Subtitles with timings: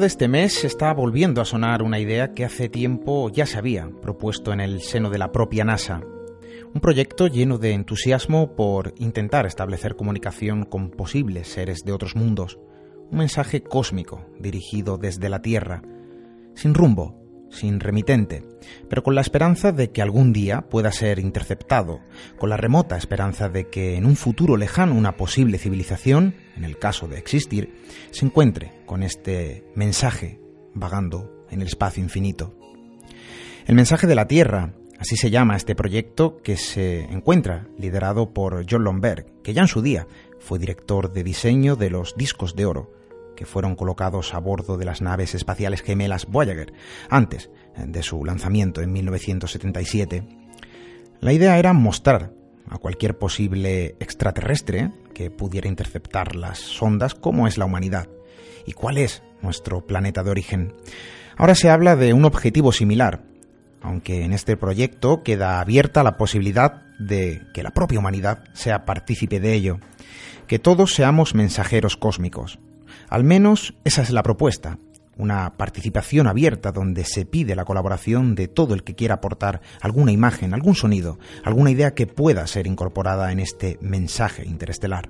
[0.00, 3.90] De este mes está volviendo a sonar una idea que hace tiempo ya se había
[4.00, 6.00] propuesto en el seno de la propia NASA.
[6.72, 12.58] Un proyecto lleno de entusiasmo por intentar establecer comunicación con posibles seres de otros mundos.
[13.10, 15.82] Un mensaje cósmico dirigido desde la Tierra,
[16.54, 18.42] sin rumbo, sin remitente,
[18.88, 22.00] pero con la esperanza de que algún día pueda ser interceptado,
[22.38, 26.78] con la remota esperanza de que en un futuro lejano una posible civilización, en el
[26.78, 27.74] caso de existir,
[28.10, 30.40] se encuentre con este mensaje
[30.74, 32.54] vagando en el espacio infinito.
[33.66, 38.64] El mensaje de la Tierra, así se llama este proyecto que se encuentra liderado por
[38.68, 40.06] John Lomberg, que ya en su día
[40.38, 42.99] fue director de diseño de los discos de oro,
[43.36, 46.72] que fueron colocados a bordo de las naves espaciales gemelas Voyager,
[47.08, 50.24] antes de su lanzamiento en 1977.
[51.20, 52.32] La idea era mostrar
[52.68, 58.08] a cualquier posible extraterrestre que pudiera interceptar las sondas cómo es la humanidad
[58.66, 60.74] y cuál es nuestro planeta de origen.
[61.36, 63.22] Ahora se habla de un objetivo similar,
[63.82, 69.40] aunque en este proyecto queda abierta la posibilidad de que la propia humanidad sea partícipe
[69.40, 69.78] de ello,
[70.46, 72.58] que todos seamos mensajeros cósmicos.
[73.10, 74.78] Al menos esa es la propuesta,
[75.16, 80.12] una participación abierta donde se pide la colaboración de todo el que quiera aportar alguna
[80.12, 85.08] imagen, algún sonido, alguna idea que pueda ser incorporada en este mensaje interestelar.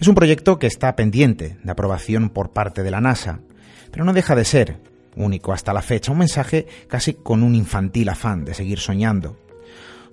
[0.00, 3.38] Es un proyecto que está pendiente de aprobación por parte de la NASA,
[3.92, 4.80] pero no deja de ser,
[5.14, 9.38] único hasta la fecha, un mensaje casi con un infantil afán de seguir soñando.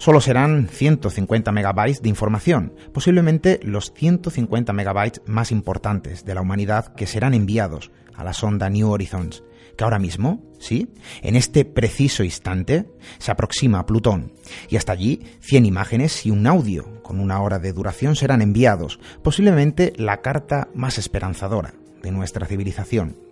[0.02, 6.96] Solo serán 150 megabytes de información, posiblemente los 150 megabytes más importantes de la humanidad
[6.96, 9.44] que serán enviados a la sonda New Horizons,
[9.78, 10.92] que ahora mismo, sí,
[11.22, 14.34] en este preciso instante, se aproxima a Plutón,
[14.70, 19.00] y hasta allí 100 imágenes y un audio con una hora de duración serán enviados,
[19.22, 23.31] posiblemente la carta más esperanzadora de nuestra civilización.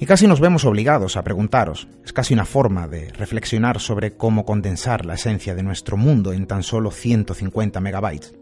[0.00, 4.46] Y casi nos vemos obligados a preguntaros, es casi una forma de reflexionar sobre cómo
[4.46, 8.32] condensar la esencia de nuestro mundo en tan solo 150 megabytes.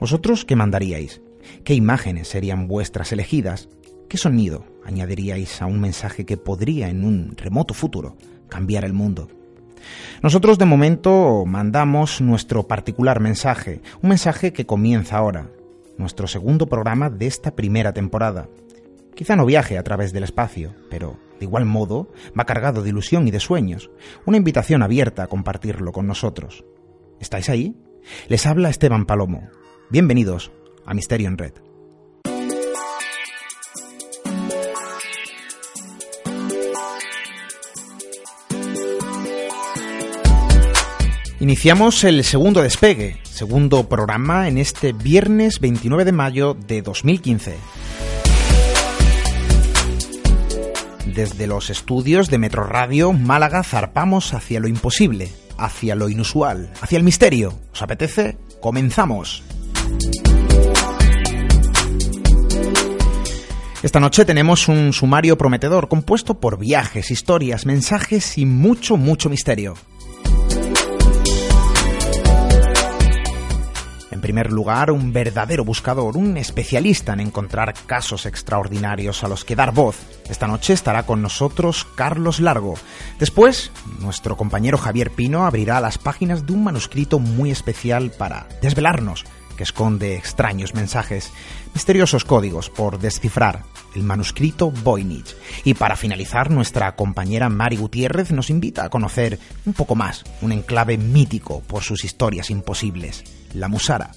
[0.00, 1.20] ¿Vosotros qué mandaríais?
[1.62, 3.68] ¿Qué imágenes serían vuestras elegidas?
[4.08, 8.16] ¿Qué sonido añadiríais a un mensaje que podría en un remoto futuro
[8.48, 9.28] cambiar el mundo?
[10.22, 15.50] Nosotros de momento mandamos nuestro particular mensaje, un mensaje que comienza ahora,
[15.98, 18.48] nuestro segundo programa de esta primera temporada.
[19.18, 23.26] Quizá no viaje a través del espacio, pero de igual modo va cargado de ilusión
[23.26, 23.90] y de sueños,
[24.26, 26.64] una invitación abierta a compartirlo con nosotros.
[27.18, 27.74] ¿Estáis ahí?
[28.28, 29.50] Les habla Esteban Palomo.
[29.90, 30.52] Bienvenidos
[30.86, 31.52] a Misterio en Red.
[41.40, 47.56] Iniciamos el segundo despegue, segundo programa en este viernes 29 de mayo de 2015.
[51.14, 56.98] Desde los estudios de Metro Radio Málaga zarpamos hacia lo imposible, hacia lo inusual, hacia
[56.98, 57.58] el misterio.
[57.72, 58.36] ¿Os apetece?
[58.60, 59.42] Comenzamos.
[63.82, 69.74] Esta noche tenemos un sumario prometedor compuesto por viajes, historias, mensajes y mucho, mucho misterio.
[74.18, 79.54] En primer lugar, un verdadero buscador, un especialista en encontrar casos extraordinarios a los que
[79.54, 79.96] dar voz.
[80.28, 82.74] Esta noche estará con nosotros Carlos Largo.
[83.20, 83.70] Después,
[84.00, 89.24] nuestro compañero Javier Pino abrirá las páginas de un manuscrito muy especial para desvelarnos
[89.56, 91.30] que esconde extraños mensajes,
[91.72, 93.62] misteriosos códigos por descifrar,
[93.94, 95.36] el manuscrito Voynich.
[95.62, 100.50] Y para finalizar, nuestra compañera Mari Gutiérrez nos invita a conocer un poco más un
[100.50, 104.10] enclave mítico por sus historias imposibles la Musara.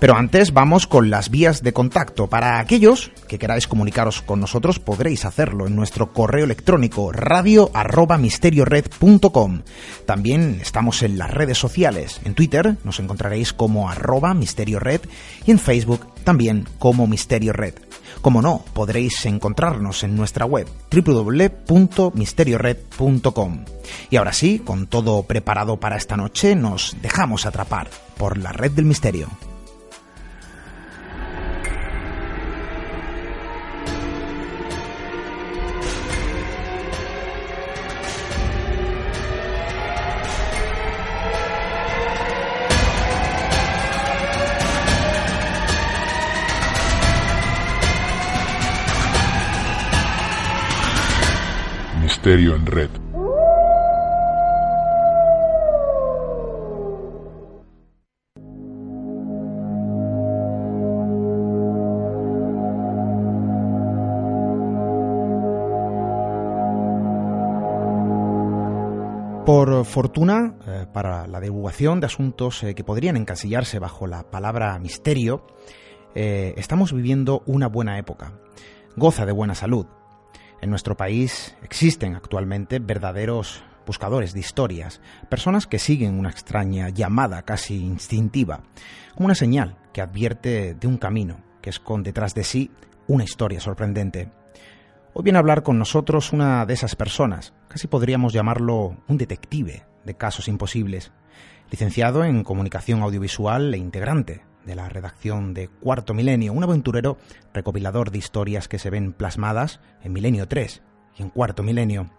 [0.00, 2.28] Pero antes vamos con las vías de contacto.
[2.28, 7.70] Para aquellos que queráis comunicaros con nosotros podréis hacerlo en nuestro correo electrónico radio
[10.06, 12.20] También estamos en las redes sociales.
[12.24, 15.00] En Twitter nos encontraréis como arroba misteriored
[15.46, 17.74] y en Facebook también como Misterio Red.
[18.24, 23.64] Como no, podréis encontrarnos en nuestra web www.misteriored.com.
[24.08, 28.70] Y ahora sí, con todo preparado para esta noche, nos dejamos atrapar por la red
[28.70, 29.28] del misterio.
[52.24, 52.88] Misterio en Red.
[69.44, 74.78] Por fortuna, eh, para la divulgación de asuntos eh, que podrían encasillarse bajo la palabra
[74.78, 75.44] misterio,
[76.14, 78.32] eh, estamos viviendo una buena época.
[78.96, 79.84] Goza de buena salud.
[80.64, 87.42] En nuestro país existen actualmente verdaderos buscadores de historias, personas que siguen una extraña llamada
[87.42, 88.62] casi instintiva,
[89.14, 92.70] como una señal que advierte de un camino que esconde detrás de sí
[93.08, 94.30] una historia sorprendente.
[95.12, 99.84] Hoy viene a hablar con nosotros una de esas personas, casi podríamos llamarlo un detective
[100.06, 101.12] de casos imposibles,
[101.70, 107.18] licenciado en comunicación audiovisual e integrante de la redacción de Cuarto Milenio, un aventurero
[107.52, 110.82] recopilador de historias que se ven plasmadas en Milenio 3
[111.16, 112.10] y en Cuarto Milenio.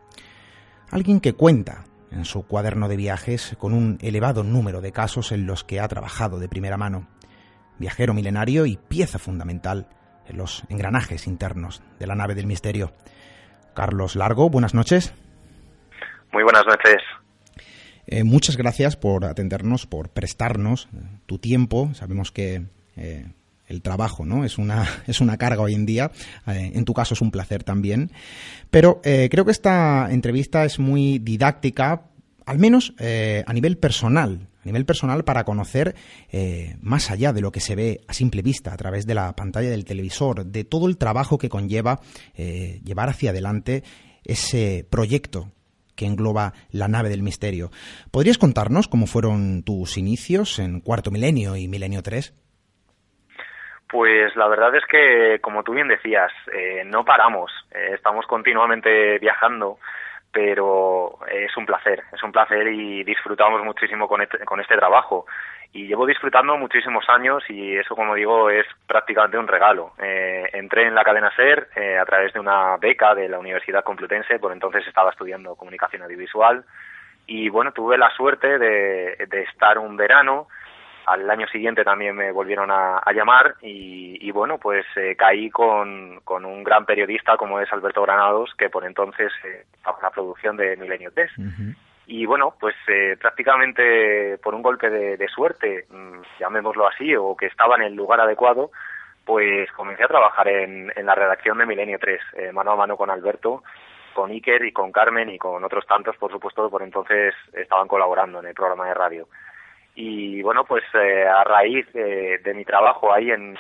[0.92, 5.46] Alguien que cuenta en su cuaderno de viajes con un elevado número de casos en
[5.46, 7.08] los que ha trabajado de primera mano.
[7.78, 9.90] Viajero milenario y pieza fundamental
[10.28, 12.94] en los engranajes internos de la nave del misterio.
[13.74, 15.14] Carlos Largo, buenas noches.
[16.32, 17.02] Muy buenas noches.
[18.08, 21.92] Eh, muchas gracias por atendernos, por prestarnos eh, tu tiempo.
[21.94, 22.66] Sabemos que
[22.96, 23.26] eh,
[23.68, 26.12] el trabajo no es una es una carga hoy en día.
[26.46, 28.12] en tu caso es un placer también.
[28.70, 32.04] Pero creo que esta entrevista es muy didáctica,
[32.46, 35.96] al menos a nivel personal a nivel personal para conocer
[36.82, 39.70] más allá de lo que se ve a simple vista a través de la pantalla
[39.70, 42.02] del televisor, de todo el trabajo que conlleva
[42.36, 43.84] llevar hacia adelante
[44.26, 45.55] ese proyecto
[45.96, 47.70] que engloba la nave del misterio.
[48.12, 52.34] ¿Podrías contarnos cómo fueron tus inicios en Cuarto Milenio y Milenio 3?
[53.90, 59.78] Pues la verdad es que, como tú bien decías, eh, no paramos, estamos continuamente viajando
[60.36, 65.26] pero es un placer, es un placer y disfrutamos muchísimo con este, con este trabajo.
[65.76, 69.92] Y llevo disfrutando muchísimos años y eso, como digo, es prácticamente un regalo.
[70.02, 73.84] Eh, entré en la cadena SER eh, a través de una beca de la Universidad
[73.84, 76.64] Complutense, por entonces estaba estudiando comunicación audiovisual
[77.28, 80.48] y bueno, tuve la suerte de, de estar un verano
[81.06, 86.46] al año siguiente también me volvieron a, llamar y, bueno, pues eh, caí con, con,
[86.46, 90.58] un gran periodista como es Alberto Granados, que por entonces eh, estaba en la producción
[90.58, 91.32] de Milenio 3.
[92.08, 97.48] Y bueno, pues eh, prácticamente por un golpe de, suerte, mm, llamémoslo así, o que
[97.48, 98.72] estaba en el lugar adecuado,
[99.26, 103.64] pues comencé a trabajar en, la redacción de Milenio 3, mano a mano con Alberto,
[104.14, 108.40] con Iker y con Carmen y con otros tantos, por supuesto, por entonces estaban colaborando
[108.40, 109.28] en el programa de radio.
[109.96, 113.58] Y bueno pues eh, a raíz de, mi trabajo ahí en,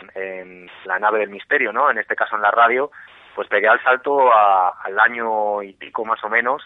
[0.84, 2.92] la nave del misterio no en este caso en la radio
[3.34, 6.62] pues pegué al salto al año y pico más o menos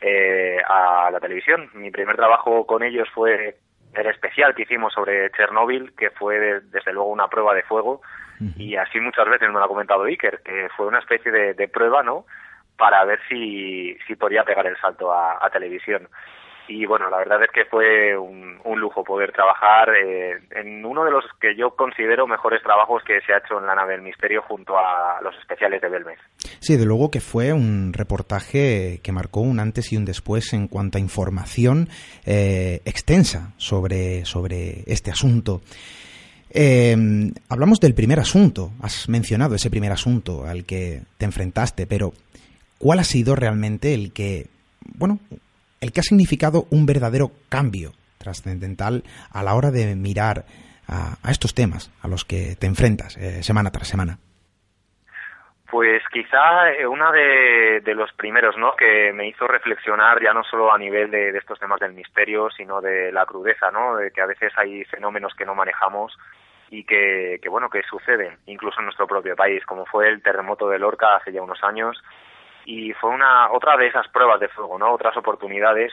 [0.00, 1.70] eh, a la televisión.
[1.74, 3.56] Mi primer trabajo con ellos fue
[3.94, 8.00] el especial que hicimos sobre Chernóbil que fue desde luego una prueba de fuego.
[8.56, 12.04] Y así muchas veces me lo ha comentado Iker que fue una especie de, prueba
[12.04, 12.24] no
[12.76, 16.08] para ver si si podía pegar el salto a televisión
[16.68, 18.48] y bueno, la verdad es que fue un,
[18.78, 23.32] lujo poder trabajar eh, en uno de los que yo considero mejores trabajos que se
[23.32, 26.18] ha hecho en la nave del misterio junto a los especiales de Belmez.
[26.60, 30.68] Sí, de luego que fue un reportaje que marcó un antes y un después en
[30.68, 31.88] cuanto a información
[32.24, 35.60] eh, extensa sobre, sobre este asunto.
[36.50, 36.96] Eh,
[37.48, 42.12] hablamos del primer asunto, has mencionado ese primer asunto al que te enfrentaste, pero
[42.78, 44.46] ¿cuál ha sido realmente el que,
[44.94, 45.18] bueno,
[45.80, 50.44] el que ha significado un verdadero cambio trascendental a la hora de mirar
[50.88, 54.18] a, estos temas a los que te enfrentas eh, semana tras semana?
[55.70, 58.72] Pues quizá eh, uno de, los primeros, ¿no?
[58.74, 62.80] Que me hizo reflexionar ya no solo a nivel de, estos temas del misterio, sino
[62.80, 63.96] de la crudeza, ¿no?
[63.96, 66.16] De que a veces hay fenómenos que no manejamos
[66.70, 70.68] y que, que, bueno, que suceden, incluso en nuestro propio país, como fue el terremoto
[70.68, 72.02] de Lorca hace ya unos años,
[72.68, 74.92] y fue una otra de esas pruebas de fuego, ¿no?
[74.92, 75.90] Otras oportunidades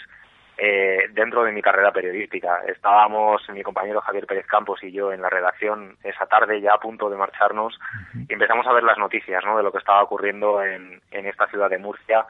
[0.58, 2.63] eh, dentro de mi carrera periodística.
[2.67, 6.79] Estábamos mi compañero Javier Pérez Campos y yo en la redacción esa tarde ya a
[6.82, 7.79] punto de marcharnos
[8.27, 9.55] y empezamos a ver las noticias, ¿no?
[9.55, 12.25] De lo que estaba ocurriendo en, en esta ciudad de Murcia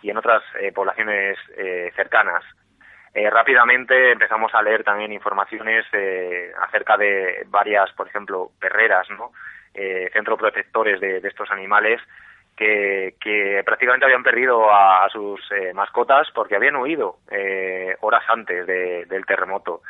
[0.00, 2.42] y en otras eh, poblaciones eh, cercanas.
[3.30, 5.84] rápidamente empezamos a leer también informaciones
[6.62, 9.32] acerca de varias, por ejemplo, perreras, ¿no?
[10.12, 12.00] centros protectores de, de estos animales
[12.60, 19.26] que, prácticamente habían perdido a, sus eh, mascotas porque habían huido eh, horas antes del
[19.26, 19.82] terremoto.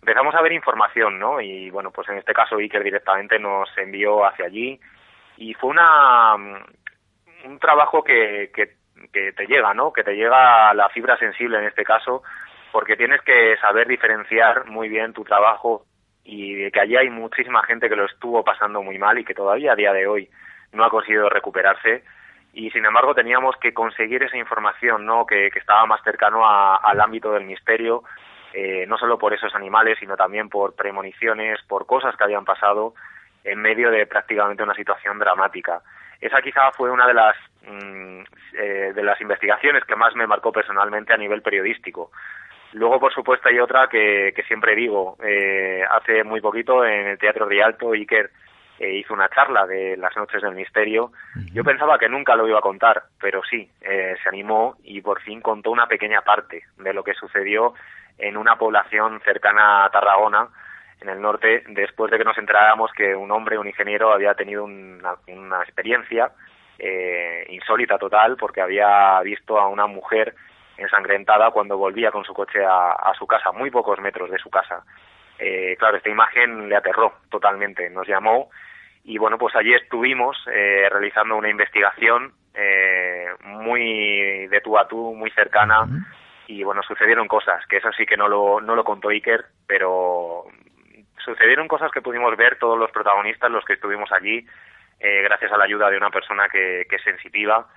[0.00, 1.40] Empezamos a ver información, ¿no?
[1.40, 4.78] Y bueno, pues en este caso Iker directamente nos envió hacia allí
[5.36, 6.34] y fue una
[7.44, 8.74] un trabajo que, que,
[9.12, 9.92] que te llega, ¿no?
[9.92, 12.22] Que te llega la fibra sensible en este caso
[12.72, 15.84] porque tienes que saber diferenciar muy bien tu trabajo
[16.24, 19.72] y que allí hay muchísima gente que lo estuvo pasando muy mal y que todavía
[19.72, 20.28] a día de hoy
[20.72, 22.02] no ha conseguido recuperarse
[22.56, 27.30] y sin embargo teníamos que conseguir esa información no que, estaba más cercano al ámbito
[27.32, 28.02] del misterio
[28.54, 32.94] eh, no solo por esos animales sino también por premoniciones por cosas que habían pasado
[33.44, 35.82] en medio de prácticamente una situación dramática
[36.18, 37.36] esa quizá fue una de las
[37.68, 38.20] mm,
[38.58, 42.10] eh, de las investigaciones que más me marcó personalmente a nivel periodístico
[42.72, 45.16] Luego, por supuesto, hay otra que, que siempre digo.
[45.24, 48.30] Eh, hace muy poquito en el Teatro Rialto, Iker
[48.78, 51.12] eh, hizo una charla de las noches del misterio.
[51.52, 55.20] Yo pensaba que nunca lo iba a contar, pero sí, eh, se animó y por
[55.22, 57.74] fin contó una pequeña parte de lo que sucedió
[58.18, 60.48] en una población cercana a Tarragona,
[61.00, 64.64] en el norte, después de que nos enteráramos que un hombre, un ingeniero, había tenido
[64.64, 66.32] una, experiencia
[66.78, 70.34] eh, insólita total porque había visto a una mujer
[70.78, 74.50] ensangrentada cuando volvía con su coche a, a su casa, muy pocos metros de su
[74.50, 74.84] casa.
[75.38, 77.90] Eh, claro, esta imagen le aterró totalmente.
[77.90, 78.50] Nos llamó
[79.08, 85.14] y bueno, pues allí estuvimos eh, realizando una investigación eh, muy de tú a tú,
[85.14, 85.86] muy cercana.
[86.48, 90.46] Y bueno, sucedieron cosas, que eso sí que no lo, no lo contó Iker, pero
[91.24, 94.44] sucedieron cosas que pudimos ver todos los protagonistas, los que estuvimos allí,
[94.98, 97.68] eh, gracias a la ayuda de una persona que, que es sensitiva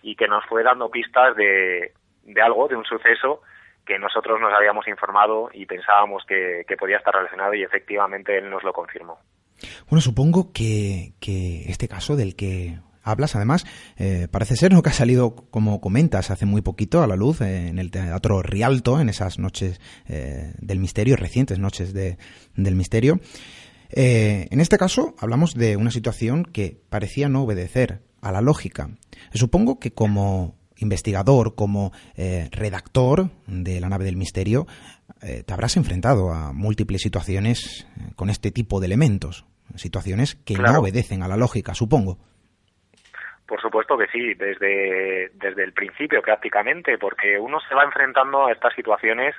[0.00, 1.92] y que nos fue dando pistas de,
[2.22, 3.42] de algo, de un suceso
[3.84, 8.48] que nosotros nos habíamos informado y pensábamos que, que podía estar relacionado y efectivamente él
[8.48, 9.18] nos lo confirmó.
[9.88, 11.14] Bueno, supongo que,
[11.66, 13.64] este caso del que hablas, además,
[13.96, 17.68] eh, parece ser que ha salido, como comentas, hace muy poquito a la luz eh,
[17.68, 22.18] en el Teatro Rialto, en esas noches eh, del misterio, recientes noches de,
[22.54, 23.20] del misterio.
[23.90, 28.90] en este caso, hablamos de una situación que parecía no obedecer a la lógica.
[29.32, 34.66] Supongo que como investigador, como redactor de la nave del misterio,
[35.22, 40.54] eh, te habrás enfrentado a múltiples situaciones eh, con este tipo de elementos, situaciones que
[40.54, 42.18] no obedecen a la lógica, supongo.
[43.46, 48.52] Por supuesto que sí, desde, desde el principio prácticamente, porque uno se va enfrentando a
[48.52, 49.34] estas situaciones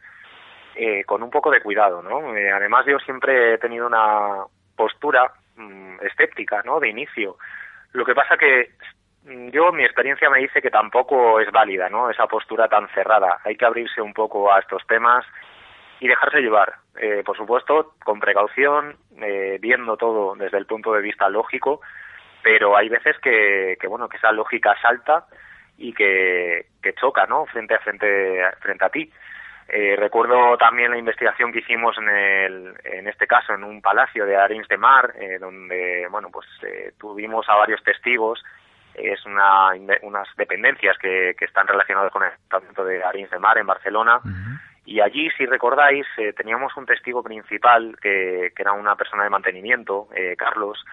[0.75, 2.31] eh, con un poco de cuidado, ¿no?
[2.53, 4.43] además yo siempre he tenido una
[4.75, 6.79] postura mm, escéptica, ¿no?
[6.79, 7.37] De inicio.
[7.91, 8.71] Lo que pasa que
[9.51, 12.09] yo, mi experiencia me dice que tampoco es válida, ¿no?
[12.09, 13.39] Esa postura tan cerrada.
[13.43, 15.25] Hay que abrirse un poco a estos temas
[15.99, 21.01] y dejarse llevar, eh, por supuesto, con precaución, eh, viendo todo desde el punto de
[21.01, 21.81] vista lógico,
[22.41, 25.25] pero hay veces que, que bueno, que esa lógica salta
[25.77, 27.45] y que, que choca, ¿no?
[27.47, 29.11] Frente a frente, frente a ti.
[29.71, 34.25] Eh, recuerdo también la investigación que hicimos en, el, en este caso en un palacio
[34.25, 38.43] de Arins de Mar, eh, donde bueno pues eh, tuvimos a varios testigos.
[39.01, 43.57] Es una, unas dependencias que, que están relacionadas con el tratamiento de Arins de Mar
[43.57, 44.21] en Barcelona.
[44.85, 49.29] Y allí, si recordáis, eh, teníamos un testigo principal que, que, era una persona de
[49.29, 50.83] mantenimiento, eh, Carlos,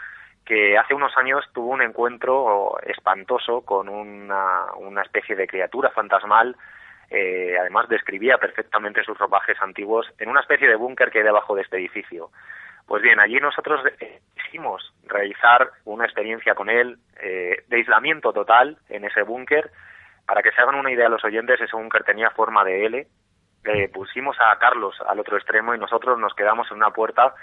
[0.44, 6.56] que hace unos años tuvo un encuentro espantoso con una, una especie de criatura fantasmal
[7.08, 11.54] Eh, además describía perfectamente sus ropajes antiguos en una especie de búnker que hay debajo
[11.54, 12.30] de este edificio.
[12.86, 13.80] Pues bien, allí nosotros
[14.34, 19.70] quisimos realizar una experiencia con él eh, de aislamiento total en ese búnker.
[20.24, 23.06] Para que se hagan una idea los oyentes, ese búnker tenía forma de L.
[23.92, 27.34] pusimos a Carlos al otro extremo y nosotros nos quedamos en una puerta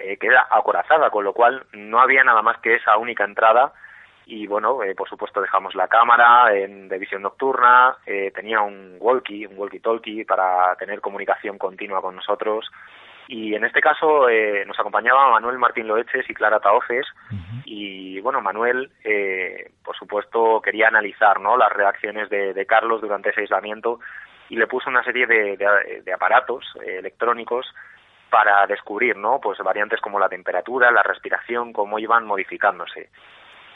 [0.00, 3.72] eh, que era acorazada, con lo cual no había nada más que esa única entrada
[4.26, 8.96] y bueno, eh, por supuesto dejamos la cámara en, de visión nocturna, eh, tenía un
[8.98, 12.68] walkie, un walkie-talkie para tener comunicación continua con nosotros
[13.28, 17.06] y en este caso eh, nos acompañaba Manuel Martín Loeches y Clara Taoces
[17.64, 18.90] y bueno, Manuel
[19.84, 21.56] por supuesto quería analizar ¿no?
[21.56, 24.00] las reacciones de, Carlos durante ese aislamiento
[24.48, 25.56] y le puso una serie de,
[26.04, 27.66] de aparatos electrónicos
[28.30, 29.40] para descubrir, ¿no?
[29.40, 33.08] Pues variantes como la temperatura, la respiración, cómo iban modificándose.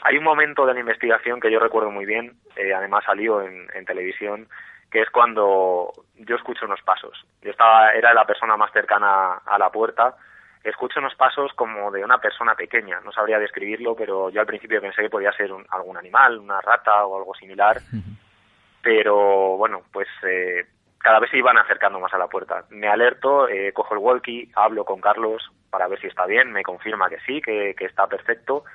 [0.03, 3.67] Hay un momento de la investigación que yo recuerdo muy bien, eh, además salió en,
[3.85, 4.47] televisión,
[4.91, 7.25] que es cuando yo escucho unos pasos.
[7.41, 10.15] Yo estaba, era la persona más cercana a la puerta,
[10.63, 14.81] escucho unos pasos como de una persona pequeña, no sabría describirlo, pero yo al principio
[14.81, 17.79] pensé que podía ser algún animal, una rata o algo similar,
[18.81, 20.65] pero bueno, pues eh,
[20.99, 22.65] cada vez se iban acercando más a la puerta.
[22.69, 26.63] Me alerto, eh, cojo el walkie, hablo con Carlos para ver si está bien, me
[26.63, 28.65] confirma que sí, que, está perfecto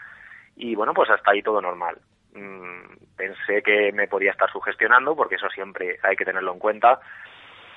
[0.56, 1.98] y bueno, pues hasta ahí todo normal.
[2.36, 7.00] Mm, pensé que me podía estar sugestionando porque eso siempre hay que tenerlo en cuenta,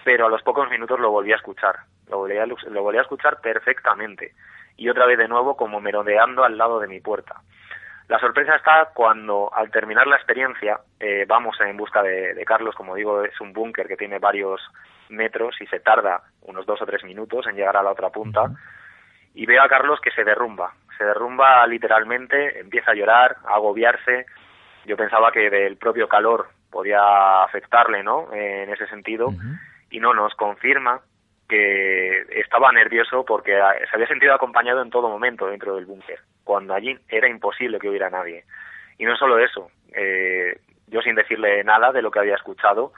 [0.03, 1.77] pero a los pocos minutos lo volví a escuchar,
[2.09, 4.33] lo volví a, lo volví a escuchar perfectamente
[4.75, 7.41] y otra vez de nuevo como merodeando al lado de mi puerta.
[8.09, 12.73] La sorpresa está cuando, al terminar la experiencia, eh, vamos en busca de, Carlos.
[12.73, 14.59] Como digo, es un búnker que tiene varios
[15.09, 18.49] metros y se tarda unos dos o tres minutos en llegar a la otra punta.
[19.35, 20.73] Y veo a Carlos que se derrumba.
[20.97, 24.25] Se derrumba literalmente, empieza a llorar, a agobiarse.
[24.85, 28.33] Yo pensaba que del propio calor podía afectarle, ¿no?
[28.33, 29.33] en ese sentido.
[29.89, 31.01] Y no, nos confirma
[31.47, 36.19] que estaba nervioso porque se había sentido acompañado en todo momento dentro del búnker
[36.49, 38.43] cuando allí era imposible que hubiera nadie.
[38.97, 42.91] Y no solo eso, eh, yo sin decirle nada de lo que había escuchado,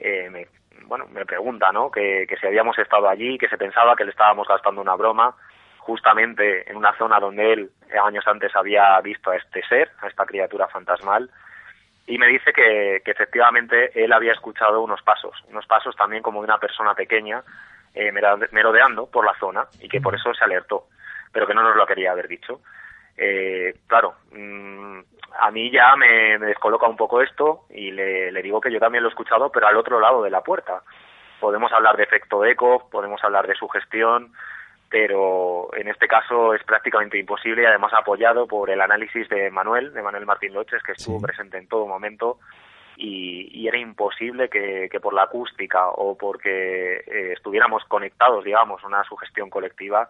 [0.00, 0.46] eh, me,
[0.86, 1.90] bueno, me pregunta, ¿no?
[1.90, 5.36] Que, si habíamos estado allí, que se pensaba que le estábamos gastando una broma,
[5.84, 7.70] justamente en una zona donde él
[8.04, 11.30] años antes había visto a este ser, a esta criatura fantasmal,
[12.06, 16.40] y me dice que, que efectivamente él había escuchado unos pasos, unos pasos también como
[16.40, 17.42] de una persona pequeña,
[17.94, 20.86] eh, merodeando por la zona, y que por eso se alertó,
[21.32, 22.60] pero que no nos lo quería haber dicho
[23.16, 24.98] eh, claro, mm,
[25.38, 29.08] a mí ya me, descoloca un poco esto y le, digo que yo también lo
[29.08, 30.82] he escuchado, pero al otro lado de la puerta.
[31.40, 34.32] Podemos hablar de efecto eco, podemos hablar de sugestión,
[34.94, 39.92] pero en este caso es prácticamente imposible y además apoyado por el análisis de Manuel,
[39.92, 42.38] de Manuel Martín Loches, que estuvo presente en todo momento
[42.96, 49.50] y, era imposible que, por la acústica o porque eh, estuviéramos conectados, digamos, una sugestión
[49.50, 50.08] colectiva,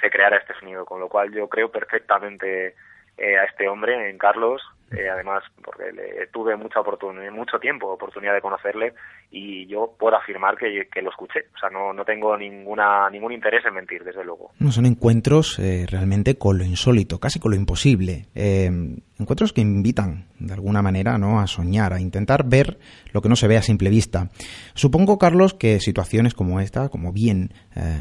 [0.00, 2.76] se creara este sonido, con lo cual yo creo perfectamente
[3.18, 4.62] eh, a este hombre, en Carlos,
[4.96, 8.94] eh, además porque le tuve mucha oportunidad, mucho tiempo oportunidad de conocerle
[9.30, 13.64] y yo puedo afirmar que, lo escuché, o sea, no, no tengo ninguna ningún interés
[13.64, 14.50] en mentir, desde luego.
[14.58, 20.26] No son encuentros eh, realmente con lo insólito, casi con lo imposible, encuentros que invitan
[20.38, 21.40] de alguna manera ¿no?
[21.40, 22.78] a soñar, a intentar ver
[23.12, 24.30] lo que no se ve a simple vista.
[24.74, 27.52] Supongo, Carlos, que situaciones como esta, como bien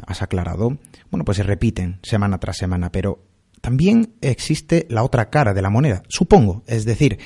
[0.07, 0.77] has aclarado,
[1.09, 3.19] bueno, pues se repiten semana tras semana, pero
[3.61, 6.63] también existe la otra cara de la moneda, supongo.
[6.67, 7.19] Es decir,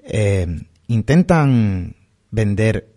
[0.00, 0.46] eh,
[0.86, 1.96] intentan
[2.30, 2.88] vender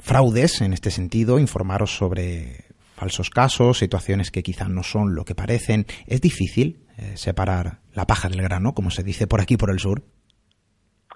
[0.00, 2.64] fraudes en este sentido, informaros sobre
[2.96, 5.86] falsos casos, situaciones que quizás no son lo que parecen.
[6.06, 9.78] Es difícil eh, separar la paja del grano, como se dice por aquí, por el
[9.78, 10.02] sur.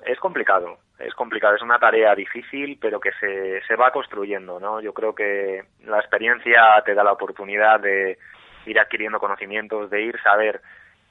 [0.07, 4.81] Es complicado, es complicado, es una tarea difícil, pero que se, se va construyendo, ¿no?
[4.81, 8.19] Yo creo que la experiencia te da la oportunidad de,
[8.67, 10.61] ir adquiriendo conocimientos, de ir saber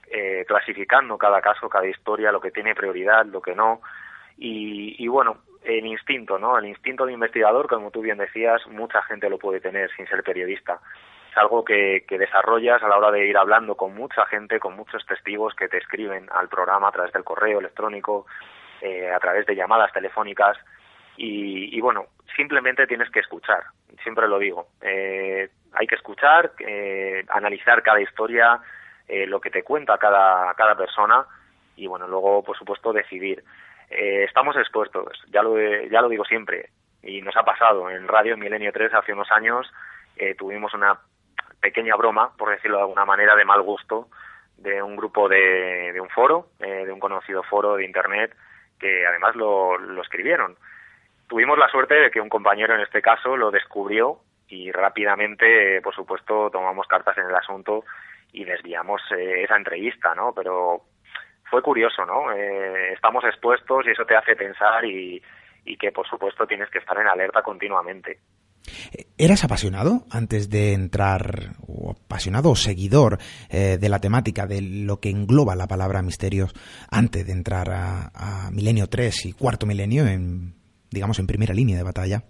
[0.08, 3.82] eh, clasificando cada caso, cada historia, lo que tiene prioridad, lo que no.
[4.38, 6.58] Y, bueno, el instinto, ¿no?
[6.58, 10.24] El instinto de investigador, como tú bien decías, mucha gente lo puede tener sin ser
[10.24, 10.80] periodista.
[11.32, 14.76] Es algo que, que desarrollas a la hora de ir hablando con mucha gente, con
[14.76, 18.26] muchos testigos que te escriben al programa a través del correo electrónico,
[18.82, 20.58] eh, a través de llamadas telefónicas.
[21.16, 23.64] Y, y, bueno, simplemente tienes que escuchar,
[24.02, 24.68] siempre lo digo.
[24.82, 28.60] Eh, hay que escuchar, eh, analizar cada historia,
[29.08, 31.26] eh, lo que te cuenta cada, cada persona
[31.76, 33.44] y bueno, luego por supuesto decidir.
[33.90, 36.70] Eh, estamos expuestos, ya lo, ya lo digo siempre,
[37.02, 39.72] y nos ha pasado en Radio Milenio 3 hace unos años,
[40.38, 41.00] tuvimos una
[41.60, 44.08] pequeña broma, por decirlo de alguna manera, de mal gusto,
[44.58, 48.36] de un grupo de, de un foro, de un conocido foro de Internet,
[48.80, 50.56] que además lo, lo escribieron
[51.34, 54.20] tuvimos la suerte de que un compañero en este caso lo descubrió
[54.54, 57.84] y rápidamente, por supuesto, tomamos cartas en el asunto
[58.32, 60.32] y desviamos eh, esa entrevista, ¿no?
[60.34, 60.84] Pero
[61.50, 62.32] fue curioso, ¿no?
[62.32, 65.22] Eh, estamos expuestos y eso te hace pensar y,
[65.80, 68.20] que, por supuesto, tienes que estar en alerta continuamente.
[69.18, 73.18] ¿Eras apasionado antes de entrar, o apasionado o seguidor
[73.50, 76.54] eh, de la temática, de lo que engloba la palabra misterios,
[76.92, 80.54] antes de entrar a, Milenio 3 y Cuarto Milenio, en,
[80.92, 82.24] digamos, en primera línea de batalla?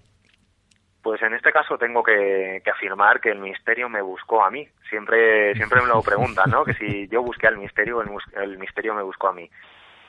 [1.03, 4.65] Pues en este caso tengo que, afirmar que el misterio me buscó a mí.
[4.89, 6.63] Siempre, siempre me lo preguntan, ¿no?
[6.63, 8.09] Que si yo busqué al misterio, el,
[8.41, 9.49] el misterio me buscó a mí.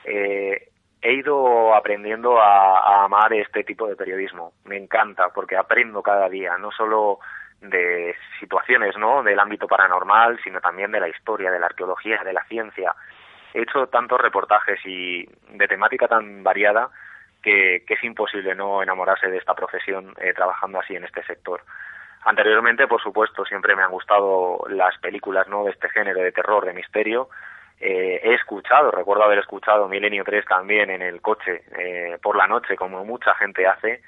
[0.05, 0.69] Eh,
[1.01, 4.53] he ido aprendiendo a, amar este tipo de periodismo.
[4.63, 7.19] Me encanta porque aprendo cada día, no solo
[7.59, 9.21] de situaciones ¿no?
[9.21, 12.95] del ámbito paranormal, sino también de la historia, de la arqueología, de la ciencia.
[13.53, 16.89] He hecho tantos reportajes y de temática tan variada
[17.45, 21.61] que, es imposible no enamorarse de esta profesión eh, trabajando así en este sector.
[22.25, 25.63] Anteriormente, por supuesto, siempre me han gustado las películas ¿no?
[25.63, 27.29] de este género de terror, de misterio,
[27.79, 32.47] eh, he escuchado, recuerdo haber escuchado Milenio 3 también en el coche eh, por la
[32.47, 34.01] noche, como mucha gente hace,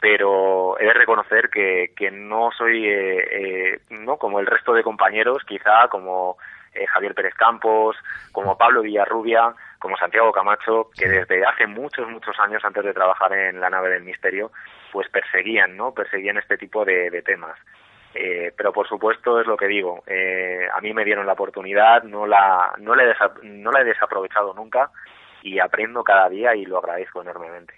[0.00, 5.44] pero he de reconocer que, que no soy eh, no como el resto de compañeros,
[5.46, 6.36] quizá como
[6.88, 7.96] Javier Pérez Campos,
[8.32, 13.32] como Pablo Villarrubia, como Santiago Camacho, que desde hace muchos, muchos años antes de trabajar
[13.32, 14.52] en la nave del misterio,
[14.92, 15.92] pues perseguían, ¿no?
[15.92, 17.58] Perseguían este tipo de temas.
[18.14, 22.02] Eh, pero por supuesto es lo que digo, eh, a mí me dieron la oportunidad,
[22.02, 24.90] no la, no, la he no la he desaprovechado nunca
[25.42, 27.72] y aprendo cada día y lo agradezco enormemente.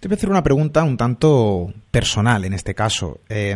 [0.00, 3.18] Te voy a hacer una pregunta un tanto personal en este caso.
[3.28, 3.54] Eh,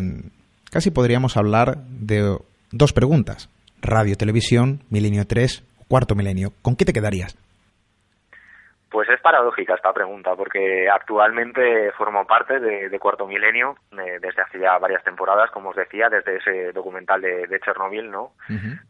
[0.71, 2.37] casi podríamos hablar de
[2.71, 3.49] dos preguntas.
[3.81, 6.53] Radio, televisión, milenio 3, cuarto milenio.
[6.61, 7.39] ¿Con qué te quedarías?
[8.91, 14.59] Pues es paradójica esta pregunta, porque actualmente formo parte de, Cuarto Milenio eh, desde hace
[14.59, 18.33] ya varias temporadas, como os decía, desde ese documental de, Chernobyl, ¿no?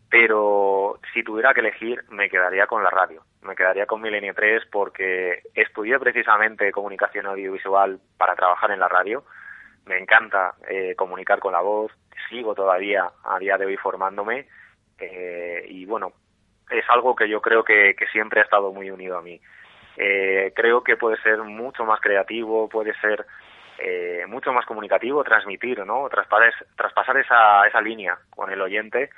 [0.09, 4.69] Pero si tuviera que elegir, me quedaría con la radio, me quedaría con Milenio 3
[4.73, 9.25] porque estudié precisamente comunicación audiovisual para trabajar en la radio.
[9.85, 11.93] Me encanta eh, comunicar con la voz,
[12.31, 14.47] sigo todavía a día de hoy formándome.
[14.99, 16.13] Eh, y bueno,
[16.71, 19.39] es algo que yo creo que siempre ha estado muy unido a mí
[20.03, 23.27] eh, creo que puede ser mucho más creativo, puede ser
[23.79, 26.09] eh, mucho más comunicativo, transmitir, ¿no?
[26.09, 29.11] Traspasar, traspasar esa, esa línea con el oyente.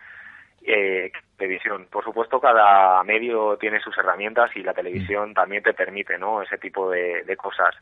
[0.64, 1.86] Eh, televisión.
[1.90, 5.34] Por supuesto, cada medio tiene sus herramientas y la televisión mm.
[5.34, 6.42] también te permite, ¿no?
[6.42, 7.76] Ese tipo de, de cosas.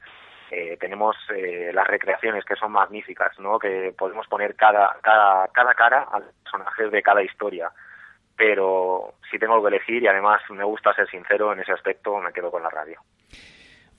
[0.50, 3.58] Eh, tenemos eh, las recreaciones que son magníficas, ¿no?
[3.58, 7.70] Que podemos poner cada, cada, cada cara al personaje de cada historia
[8.40, 12.32] pero si tengo que elegir y además me gusta ser sincero en ese aspecto, me
[12.32, 12.98] quedo con la radio.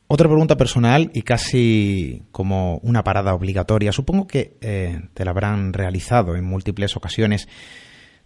[0.08, 3.92] Otra pregunta personal y casi como una parada obligatoria.
[3.92, 7.48] Supongo que eh, te la habrán realizado en múltiples ocasiones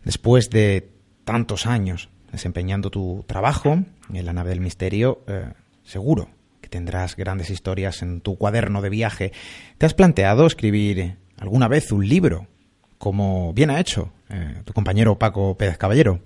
[0.06, 0.89] después de
[1.25, 3.80] tantos años desempeñando tu trabajo
[4.13, 5.19] en la nave del misterio.
[5.28, 5.51] Eh,
[5.84, 6.30] seguro
[6.62, 9.34] que tendrás grandes historias en tu cuaderno de viaje.
[9.78, 12.47] ¿Te has planteado escribir alguna vez un libro
[12.98, 16.20] como bien ha hecho eh, tu compañero Paco Pérez Caballero.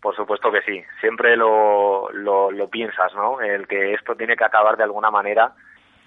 [0.00, 3.40] Por supuesto que sí, siempre lo, lo, piensas, ¿no?
[3.40, 5.52] El que esto tiene que acabar de alguna manera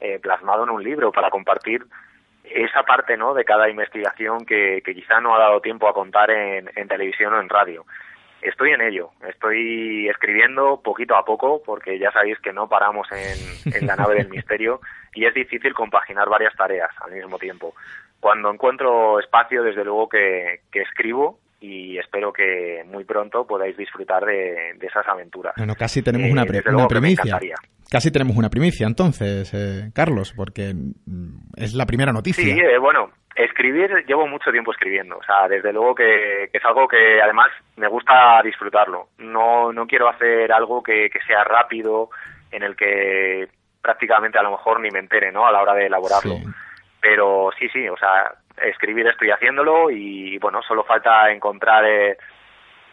[0.02, 1.86] eh, plasmado en un libro para compartir
[2.44, 3.34] esa parte, ¿no?
[3.34, 7.34] De cada investigación que, que quizá no ha dado tiempo a contar en, en televisión
[7.34, 7.86] o en radio.
[8.42, 13.74] Estoy en ello, estoy escribiendo poquito a poco porque ya sabéis que no paramos en,
[13.74, 14.82] en la nave del misterio
[15.14, 17.74] y es difícil compaginar varias tareas al mismo tiempo
[18.24, 24.78] cuando encuentro espacio, desde luego que, escribo y espero que muy pronto podáis disfrutar de,
[24.80, 25.54] esas aventuras.
[25.58, 27.38] Bueno, casi tenemos una, eh, una primicia.
[27.92, 32.46] Casi tenemos una primicia entonces, eh, Carlos, porque mm, es la primera noticia.
[32.46, 36.88] Sí, eh, bueno, escribir, llevo mucho tiempo escribiendo, o sea, desde luego que, es algo
[36.88, 39.10] que además me gusta disfrutarlo.
[39.18, 42.10] No, no quiero hacer algo que, sea rápido,
[42.52, 43.50] en el que
[43.82, 45.46] prácticamente a lo mejor ni me entere, ¿no?
[45.46, 46.36] A la hora de elaborarlo.
[47.04, 48.34] Pero sí, sí, o sea,
[48.66, 52.18] escribir estoy haciéndolo y bueno, solo falta encontrar eh,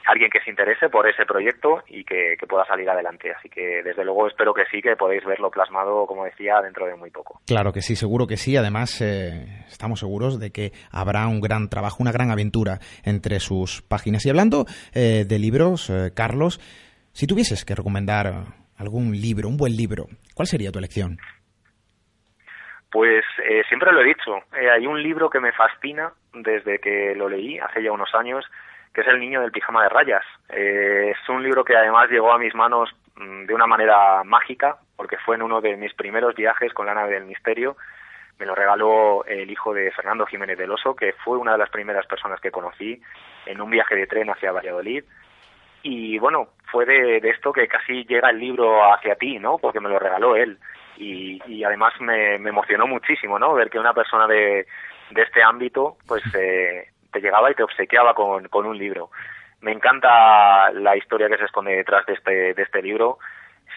[0.05, 3.31] alguien que se interese por ese proyecto y que, pueda salir adelante.
[3.31, 6.97] Así que desde luego espero que sí, que podéis verlo plasmado, como decía, dentro de
[6.97, 7.41] muy poco.
[7.47, 8.57] Claro que sí, seguro que sí.
[8.57, 13.81] Además, eh, estamos seguros de que habrá un gran trabajo, una gran aventura entre sus
[13.83, 14.27] páginas.
[14.27, 16.59] Y hablando eh, de libros, Carlos,
[17.13, 18.47] si tuvieses que recomendar
[18.77, 21.19] algún libro, un buen libro, ¿cuál sería tu elección?
[22.91, 27.15] Pues eh, siempre lo he dicho, eh, hay un libro que me fascina desde que
[27.15, 28.45] lo leí hace ya unos años,
[28.93, 30.25] que es El niño del pijama de rayas.
[30.49, 34.79] Eh, es un libro que además llegó a mis manos mm, de una manera mágica,
[34.97, 37.77] porque fue en uno de mis primeros viajes con la nave del misterio.
[38.41, 41.71] Me lo regaló el hijo de Fernando Jiménez del Oso, que fue una de las
[41.71, 43.01] primeras personas que conocí
[43.47, 45.05] en un viaje de tren hacia Valladolid.
[45.83, 49.59] Y bueno, fue de, esto que casi llega el libro hacia ti, ¿no?
[49.59, 50.59] Porque me lo regaló él.
[51.03, 53.55] Y, además me, emocionó muchísimo, ¿no?
[53.55, 54.67] Ver que una persona de,
[55.11, 59.11] de este ámbito, pues eh, te llegaba y te obsequiaba con, con un libro.
[59.61, 63.19] Me encanta la historia que se esconde detrás de este, de este libro.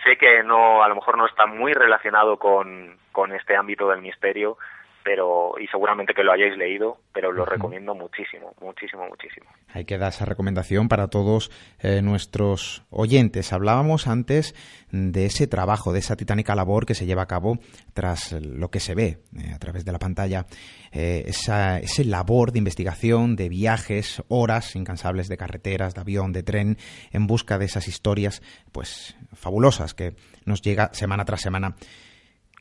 [0.03, 4.01] Sé que no, a lo mejor no está muy relacionado con, con este ámbito del
[4.01, 4.57] misterio,
[5.04, 9.50] pero y seguramente que lo hayáis leído, pero lo recomiendo muchísimo, muchísimo, muchísimo.
[9.74, 13.54] Hay que dar esa recomendación para todos eh, nuestros oyentes.
[13.54, 14.56] Hablábamos antes
[14.92, 17.60] de ese trabajo, de esa titánica labor que se lleva a cabo
[17.94, 20.46] tras lo que se ve eh, a través de la pantalla,
[20.92, 26.44] eh, esa, ese labor de investigación, de viajes, horas incansables de carreteras, de avión, de
[26.44, 26.78] tren,
[27.12, 31.76] en busca de esas historias, pues fabulosas que nos llega semana tras semana.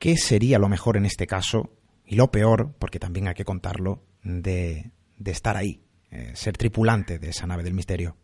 [0.01, 1.71] ¿Qué sería lo mejor en este caso
[2.05, 4.91] y lo peor, porque también hay que contarlo, de,
[5.25, 8.17] estar ahí, eh, ser tripulante de esa nave del misterio?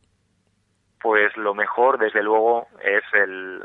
[1.01, 3.65] Pues lo mejor, desde luego, es el,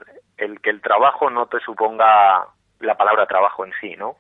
[0.62, 2.48] que el trabajo no te suponga
[2.80, 4.18] la palabra trabajo en sí, ¿no?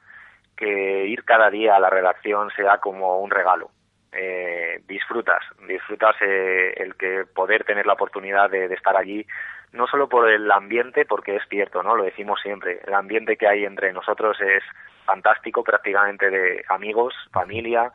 [0.55, 3.69] Que ir cada día a la redacción sea como un regalo.
[4.11, 9.25] Eh, disfrutas, disfrutas eh, el que poder tener la oportunidad de, de, estar allí,
[9.73, 11.95] no solo por el ambiente, porque es cierto, ¿no?
[11.95, 14.63] Lo decimos siempre, el ambiente que hay entre nosotros es
[15.05, 17.91] fantástico, prácticamente de amigos, familia,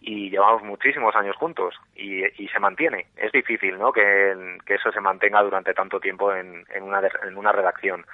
[0.00, 3.06] y llevamos muchísimos años juntos y, y se mantiene.
[3.16, 3.92] Es difícil ¿no?
[3.92, 8.06] que, que eso se mantenga durante tanto tiempo en, en, una, en una redacción.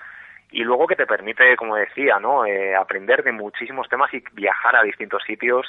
[0.50, 2.44] Y luego que te permite, como decía, ¿no?
[2.44, 5.66] Eh, aprender de muchísimos temas y viajar a distintos sitios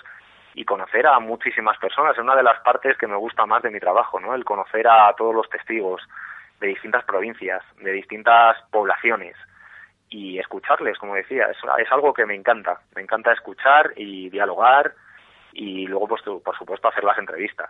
[0.55, 2.13] y conocer a muchísimas personas.
[2.13, 4.35] Es una de las partes que me gusta más de mi trabajo, ¿no?
[4.35, 6.01] el conocer a todos los testigos
[6.59, 9.35] de distintas provincias, de distintas poblaciones
[10.09, 12.79] y escucharles, como decía, es, algo que me encanta.
[12.95, 14.93] Me encanta escuchar y dialogar
[15.53, 17.69] y luego, pues, por supuesto, hacer las entrevistas.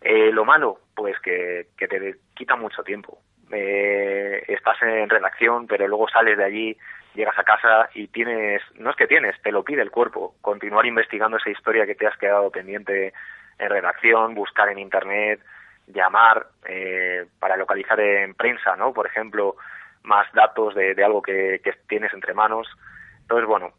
[0.00, 3.18] Eh, lo malo, pues que, que te quita mucho tiempo.
[3.52, 6.76] Eh, estás en redacción, pero luego sales de allí,
[7.14, 10.86] llegas a casa y tienes, no es que tienes, te lo pide el cuerpo, continuar
[10.86, 13.12] investigando esa historia que te has quedado pendiente
[13.58, 15.40] en redacción, buscar en internet,
[15.92, 18.92] llamar eh, para localizar en prensa, ¿no?
[18.92, 19.56] Por ejemplo,
[20.04, 22.66] más datos de, algo que, tienes entre manos.
[23.22, 23.72] Entonces, bueno,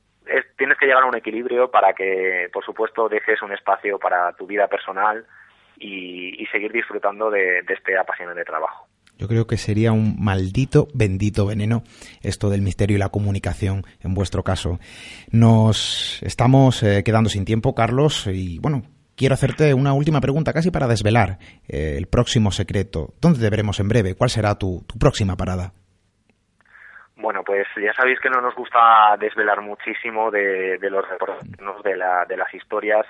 [0.57, 4.47] tienes que llegar a un equilibrio para que, por supuesto, dejes un espacio para tu
[4.47, 5.25] vida personal
[5.77, 8.87] y, seguir disfrutando de, este apasionante trabajo.
[9.17, 11.83] Yo creo que sería un maldito, bendito veneno
[12.21, 14.79] esto del misterio y la comunicación en vuestro caso.
[15.31, 18.83] Nos estamos eh, quedando sin tiempo, Carlos, y bueno,
[19.15, 23.13] quiero hacerte una última pregunta casi para desvelar eh, el próximo secreto.
[23.21, 24.15] ¿Dónde te veremos en breve?
[24.15, 25.71] ¿Cuál será tu próxima parada?
[27.23, 31.49] Bueno, pues ya sabéis que no nos gusta desvelar muchísimo de, los reportes
[31.83, 33.05] de, la, de las historias.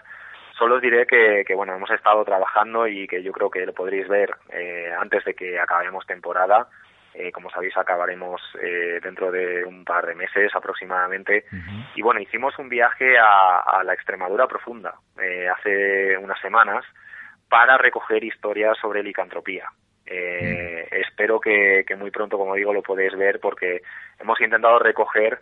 [0.55, 4.07] Solo os diré que, bueno, hemos estado trabajando y que yo creo que lo podréis
[4.07, 6.67] ver eh, antes de que acabemos temporada.
[7.13, 11.45] Eh, como sabéis, acabaremos eh, dentro de un par de meses aproximadamente.
[11.95, 14.95] Y bueno, hicimos un viaje a, la Extremadura profunda
[15.51, 16.83] hace unas semanas
[17.47, 19.69] para recoger historias sobre licantropía.
[20.05, 23.81] Eh, espero que, muy pronto, como digo, lo podéis ver porque
[24.19, 25.39] hemos intentado recoger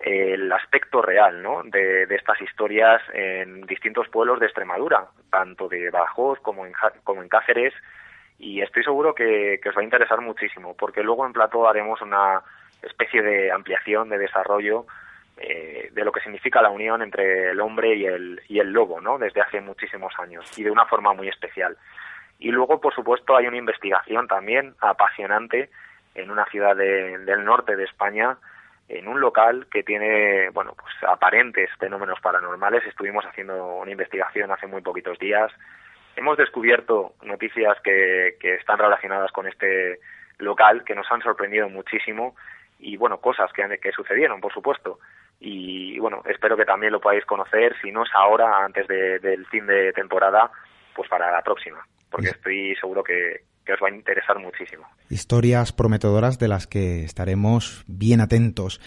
[0.00, 1.62] el aspecto real ¿no?
[1.62, 6.72] de, estas historias en distintos pueblos de Extremadura, tanto de Badajoz como en,
[7.04, 7.72] como en Cáceres,
[8.42, 12.42] y estoy seguro que, os va a interesar muchísimo, porque luego en Plato haremos una
[12.82, 14.84] especie de ampliación, de desarrollo
[15.36, 19.00] eh, de lo que significa la unión entre el hombre y el, y el lobo,
[19.00, 19.16] ¿no?
[19.16, 21.76] desde hace muchísimos años, y de una forma muy especial.
[22.40, 25.70] Y luego, por supuesto, hay una investigación también apasionante
[26.16, 28.38] en una ciudad del norte de España,
[28.88, 32.84] en un local que tiene, bueno, pues aparentes fenómenos paranormales.
[32.86, 35.52] Estuvimos haciendo una investigación hace muy poquitos días.
[36.16, 39.98] Hemos descubierto noticias que, que están relacionadas con este
[40.38, 42.34] local que nos han sorprendido muchísimo
[42.78, 44.98] y, bueno, cosas que, que sucedieron, por supuesto.
[45.40, 49.66] Y, bueno, espero que también lo podáis conocer, si no es ahora, antes del fin
[49.66, 50.50] de temporada,
[50.94, 54.84] pues para la próxima porque estoy seguro que, os va a interesar muchísimo.
[55.08, 58.80] Historias prometedoras de las que estaremos bien atentos.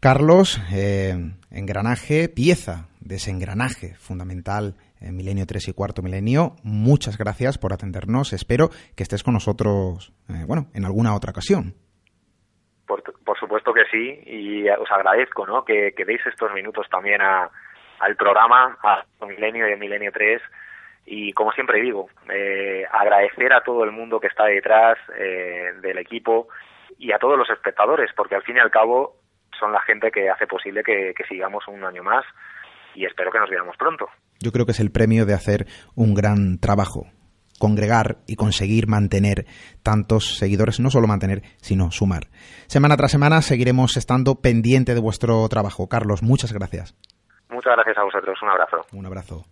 [0.00, 6.56] Carlos, eh, engranaje, pieza de ese engranaje fundamental en Milenio 3 y Cuarto Milenio.
[6.64, 8.32] Muchas gracias por atendernos.
[8.32, 11.74] Espero que estés con nosotros, eh, bueno, en alguna otra ocasión.
[12.86, 13.02] Por,
[13.38, 15.64] supuesto que sí, y os agradezco ¿no?
[15.64, 17.48] que, que deis estos minutos también a,
[18.00, 20.42] al programa, a Milenio y a Milenio 3,
[21.06, 25.98] y como siempre digo, eh, agradecer a todo el mundo que está detrás eh, del
[25.98, 26.48] equipo
[26.98, 29.16] y a todos los espectadores, porque al fin y al cabo
[29.58, 32.24] son la gente que hace posible que sigamos un año más
[32.98, 34.06] y espero que nos veamos pronto.
[34.40, 37.06] Yo creo que es el premio de hacer un gran trabajo,
[37.58, 39.46] congregar y conseguir mantener
[39.84, 42.24] tantos seguidores, no solo mantener, sino sumar.
[42.66, 45.88] Semana tras semana seguiremos estando pendiente de vuestro trabajo.
[45.88, 46.96] Carlos, muchas gracias.
[47.50, 48.36] Muchas gracias a vosotros.
[48.42, 48.86] Un abrazo.
[48.92, 49.44] Un abrazo.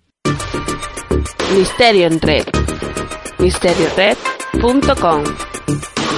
[1.57, 2.45] Misterio en red.
[3.39, 5.23] Misteriored.com.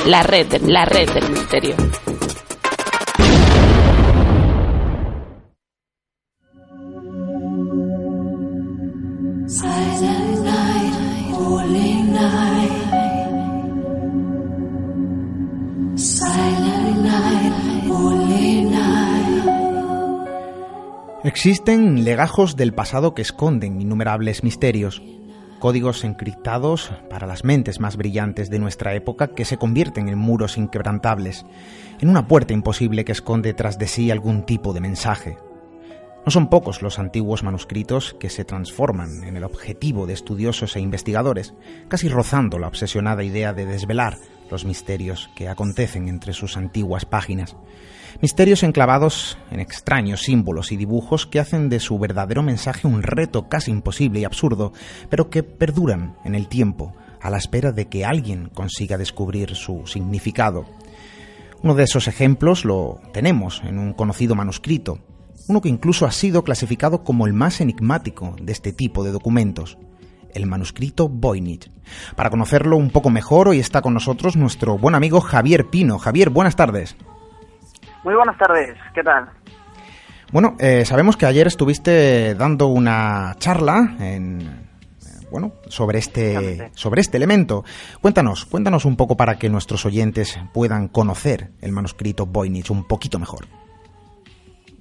[0.07, 1.77] La red, la red del misterio.
[21.25, 25.03] Existen legajos del pasado que esconden innumerables misterios,
[25.59, 30.59] códigos encriptados para las mentes más brillantes de nuestra época que se convierten en muros
[30.59, 31.47] inquebrantables,
[32.01, 35.48] en una puerta imposible que esconde tras de sí algún tipo de mensaje.
[36.29, 40.81] No son pocos los antiguos manuscritos que se transforman en el objetivo de estudiosos e
[40.81, 41.55] investigadores,
[41.89, 44.19] casi rozando la obsesionada idea de desvelar
[44.51, 47.57] los misterios que acontecen entre sus antiguas páginas.
[48.21, 53.49] Misterios enclavados en extraños símbolos y dibujos que hacen de su verdadero mensaje un reto
[53.49, 54.75] casi imposible y absurdo,
[55.09, 59.87] pero que perduran en el tiempo, a la espera de que alguien consiga descubrir su
[59.87, 60.67] significado.
[61.63, 64.99] Uno de esos ejemplos lo tenemos en un conocido manuscrito,
[65.49, 69.79] uno que incluso ha sido clasificado como el más enigmático de este tipo de documentos,
[70.35, 71.71] el manuscrito Voynich.
[72.15, 75.99] Para conocerlo un poco mejor, hoy está con nosotros nuestro buen amigo Javier Pino.
[75.99, 76.97] Javier, buenas tardes.
[78.05, 79.29] Muy buenas tardes, ¿qué tal?
[80.31, 84.69] Bueno, eh, sabemos que ayer estuviste dando una charla en,
[85.31, 87.65] bueno, sobre este, sobre este elemento.
[88.03, 93.19] Cuéntanos, cuéntanos un poco para que nuestros oyentes puedan conocer el manuscrito Voynich un poquito
[93.19, 93.47] mejor.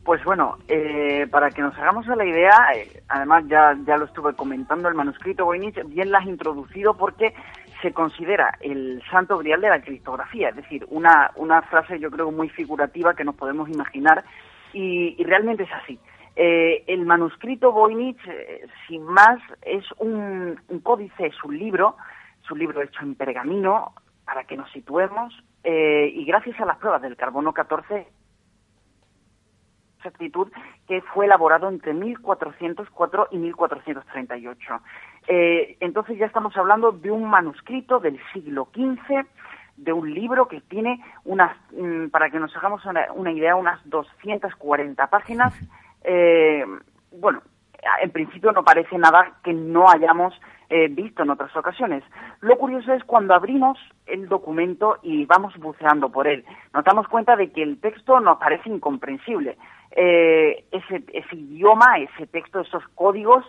[0.07, 4.05] Pues bueno, eh, para que nos hagamos a la idea, eh, además ya, ya lo
[4.05, 7.33] estuve comentando, el manuscrito Voynich bien lo has introducido porque
[7.81, 12.31] se considera el santo grial de la criptografía, es decir, una, una frase yo creo
[12.31, 14.23] muy figurativa que nos podemos imaginar
[14.71, 15.99] y, realmente es así.
[16.37, 18.21] Eh, el manuscrito Voynich,
[18.87, 21.97] sin más, es un, un, códice, es un libro,
[22.45, 23.91] es un libro hecho en pergamino,
[24.23, 25.33] para que nos situemos,
[25.65, 28.07] y gracias a las pruebas del carbono 14
[29.97, 30.47] exactitud
[30.87, 34.81] que fue elaborado entre 1404 y 1438.
[35.27, 39.25] Eh, entonces ya estamos hablando de un manuscrito del siglo XV,
[39.75, 45.07] de un libro que tiene unas, mm, para que nos hagamos una, idea, unas 240
[45.07, 45.53] páginas.
[46.03, 46.65] Eh,
[47.11, 47.41] bueno,
[48.01, 50.33] en principio no parece nada que no hayamos
[50.69, 52.03] eh, visto en otras ocasiones.
[52.41, 57.35] Lo curioso es cuando abrimos el documento y vamos buceando por él, nos damos cuenta
[57.35, 59.57] de que el texto nos parece incomprensible.
[59.91, 63.43] Eh, ese, ese idioma, ese texto, esos códigos,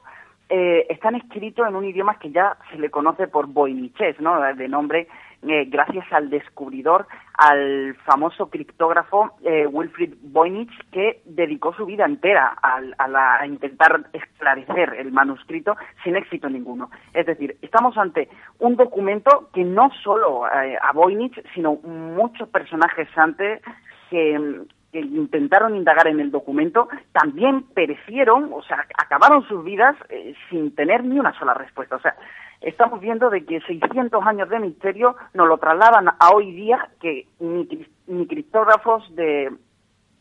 [0.51, 4.41] eh, están escritos en un idioma que ya se le conoce por Voyniches, ¿no?
[4.55, 5.07] De nombre,
[5.47, 12.57] eh, gracias al descubridor, al famoso criptógrafo eh, Wilfried Voynich, que dedicó su vida entera
[12.63, 16.91] a, a, intentar esclarecer el manuscrito sin éxito ninguno.
[17.13, 23.61] Es decir, estamos ante un documento que no solo a Voynich, sino muchos personajes antes
[24.09, 30.35] que, que intentaron indagar en el documento también perecieron, o sea, acabaron sus vidas eh,
[30.49, 31.97] sin tener ni una sola respuesta.
[31.97, 32.17] O sea,
[32.61, 37.27] estamos viendo de que 600 años de misterio nos lo trasladan a hoy día que
[37.39, 39.53] ni, criptógrafos de,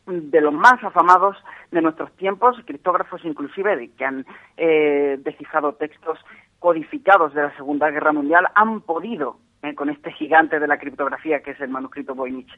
[0.06, 1.36] de los más afamados
[1.70, 4.26] de nuestros tiempos, criptógrafos inclusive de que han
[4.56, 6.18] eh, descifrado textos
[6.58, 11.40] codificados de la Segunda Guerra Mundial, han podido eh, con este gigante de la criptografía
[11.40, 12.50] que es el manuscrito Voynich.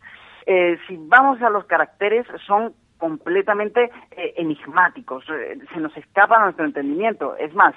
[0.47, 6.65] Eh, si vamos a los caracteres, son completamente eh, enigmáticos, eh, se nos escapa nuestro
[6.65, 7.37] entendimiento.
[7.37, 7.75] Es más,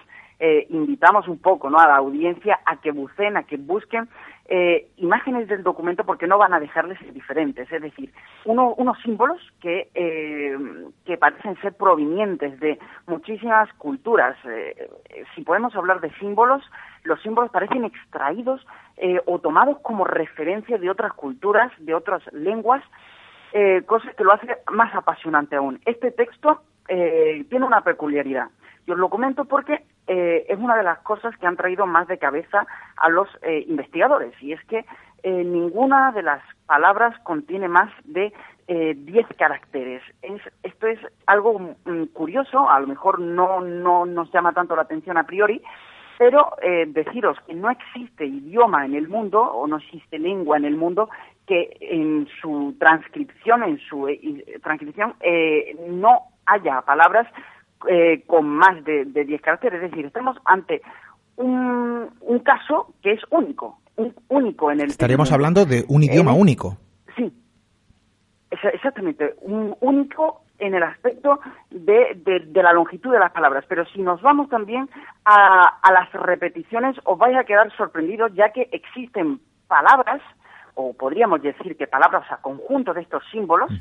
[0.70, 1.80] invitamos un poco ¿no?
[1.80, 4.10] a la audiencia a que buceen, a que busquen
[4.98, 7.72] imágenes del documento porque no van a dejarles diferentes.
[7.72, 8.14] Es decir,
[8.46, 9.90] unos símbolos que,
[11.06, 12.78] que parecen ser provenientes de
[13.08, 14.38] muchísimas culturas.
[15.34, 16.64] si podemos hablar de símbolos,
[17.04, 18.66] los símbolos parecen extraídos
[18.98, 22.84] eh, o tomados como referencia de otras culturas, de otras lenguas,
[23.52, 25.80] eh, cosas que lo hace más apasionante aún.
[25.86, 28.48] Este texto eh, tiene una peculiaridad.
[28.86, 32.18] Yo os lo comento porque es una de las cosas que han traído más de
[32.18, 33.28] cabeza a los
[33.68, 34.86] investigadores, y es que
[35.24, 38.34] ninguna de las palabras contiene más de
[38.68, 40.02] 10 caracteres.
[40.64, 45.18] esto es algo mm, curioso, a lo mejor no, no nos llama tanto la atención
[45.18, 45.62] a priori,
[46.18, 50.66] Pero eh, deciros que no existe idioma en el mundo o no existe lengua en
[50.66, 51.10] el mundo
[51.48, 57.28] que en su transcripción, en su eh, transcripción, eh, no haya palabras
[57.90, 59.84] eh, con más de, de 10 caracteres.
[59.84, 60.82] Es decir, estamos ante
[61.36, 64.90] un, un caso que es único, un, único en el.
[64.90, 66.78] Estaríamos en- hablando de un idioma en- único.
[67.16, 67.32] Sí,
[68.52, 71.40] Exa- exactamente, un único en el aspecto
[71.72, 73.66] de, de- de la longitud de las palabras.
[73.68, 74.88] Pero si nos vamos también
[75.26, 80.22] a, a las repeticiones, os vais a quedar sorprendidos ya que existen palabras,
[80.76, 83.72] o podríamos decir que palabras a conjunto de estos símbolos,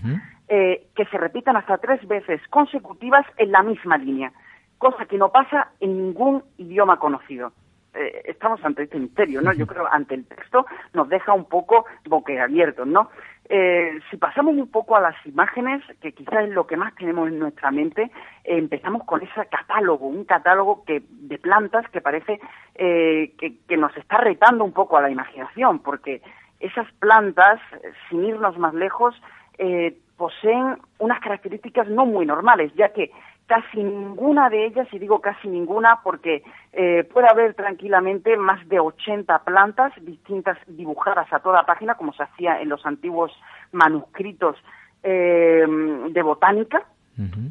[0.48, 4.32] eh, que se repitan hasta tres veces consecutivas en la misma línea,
[4.78, 7.52] cosa que no pasa en ningún idioma conocido.
[7.94, 9.52] Eh, estamos ante este misterio, ¿no?
[9.52, 10.64] Yo creo ante el texto
[10.94, 13.10] nos deja un poco boquiabiertos, ¿no?
[13.48, 17.28] Eh, si pasamos un poco a las imágenes, que quizás es lo que más tenemos
[17.28, 18.04] en nuestra mente,
[18.44, 22.40] eh, empezamos con ese catálogo, un catálogo que de plantas que parece
[22.74, 26.22] eh, que, que nos está retando un poco a la imaginación, porque
[26.62, 27.60] esas plantas,
[28.08, 29.14] sin irnos más lejos,
[29.58, 33.10] eh, poseen unas características no muy normales, ya que
[33.46, 36.42] casi ninguna de ellas, y digo casi ninguna porque
[36.72, 42.22] eh, puede haber tranquilamente más de 80 plantas distintas dibujadas a toda página, como se
[42.22, 43.32] hacía en los antiguos
[43.72, 44.56] manuscritos
[45.02, 45.66] eh,
[46.10, 46.86] de botánica,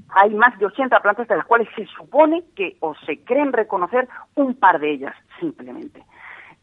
[0.09, 4.07] hay más de 80 plantas de las cuales se supone que o se creen reconocer
[4.35, 6.03] un par de ellas simplemente.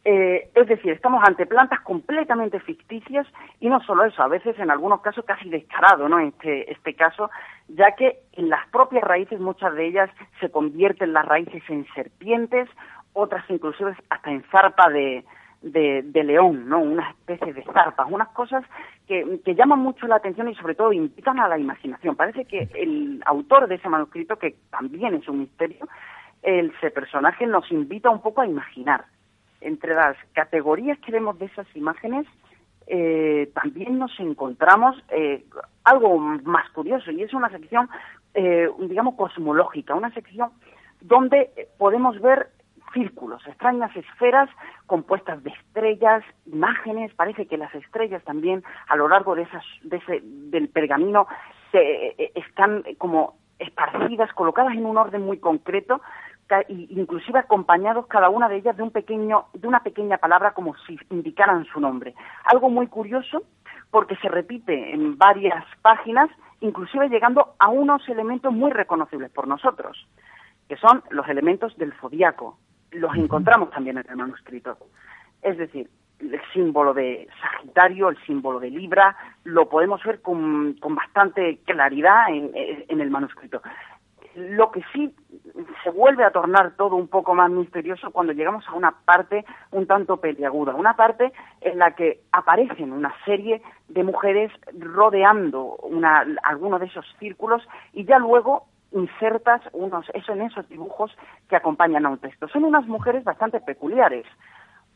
[0.04, 3.26] Eh, es decir, estamos ante plantas completamente ficticias
[3.60, 6.18] y no solo eso, a veces en algunos casos casi descarado, ¿no?
[6.20, 7.30] Este, este caso,
[7.68, 12.68] ya que en las propias raíces muchas de ellas se convierten las raíces en serpientes,
[13.12, 15.24] otras inclusive hasta en zarpa de,
[15.62, 16.78] de, león, ¿no?
[16.80, 18.64] Una especie de zarpas, unas cosas
[19.06, 22.16] que, que llaman mucho la atención y sobre todo invitan a la imaginación.
[22.16, 25.88] Parece que el autor de ese manuscrito, que también es un misterio,
[26.42, 29.04] el, ese personaje nos invita un poco a imaginar.
[29.60, 32.26] Entre las categorías que vemos de esas imágenes,
[32.86, 35.44] eh, también nos encontramos eh,
[35.84, 37.88] algo más curioso y es una sección,
[38.34, 40.50] eh, digamos, cosmológica, una sección
[41.00, 42.48] donde podemos ver
[42.92, 44.48] círculos, extrañas esferas
[44.86, 49.96] compuestas de estrellas, imágenes, parece que las estrellas también a lo largo de esas, de
[49.98, 51.26] ese, del pergamino
[51.70, 56.00] se, eh, están como esparcidas, colocadas en un orden muy concreto,
[56.68, 60.98] inclusive acompañados cada una de ellas de un pequeño, de una pequeña palabra como si
[61.10, 62.14] indicaran su nombre.
[62.44, 63.42] Algo muy curioso
[63.90, 66.28] porque se repite en varias páginas,
[66.60, 70.06] inclusive llegando a unos elementos muy reconocibles por nosotros,
[70.68, 72.58] que son los elementos del zodiaco.
[72.90, 74.78] Los encontramos también en el manuscrito.
[75.42, 75.88] Es decir,
[76.20, 82.28] el símbolo de Sagitario, el símbolo de Libra, lo podemos ver con, con bastante claridad
[82.28, 83.62] en, en el manuscrito.
[84.38, 85.12] Lo que sí
[85.82, 89.86] se vuelve a tornar todo un poco más misterioso cuando llegamos a una parte un
[89.86, 96.78] tanto peliaguda, una parte en la que aparecen una serie de mujeres rodeando una, alguno
[96.78, 101.10] de esos círculos y ya luego insertas unos, eso en esos dibujos
[101.48, 102.46] que acompañan a un texto.
[102.48, 104.24] Son unas mujeres bastante peculiares,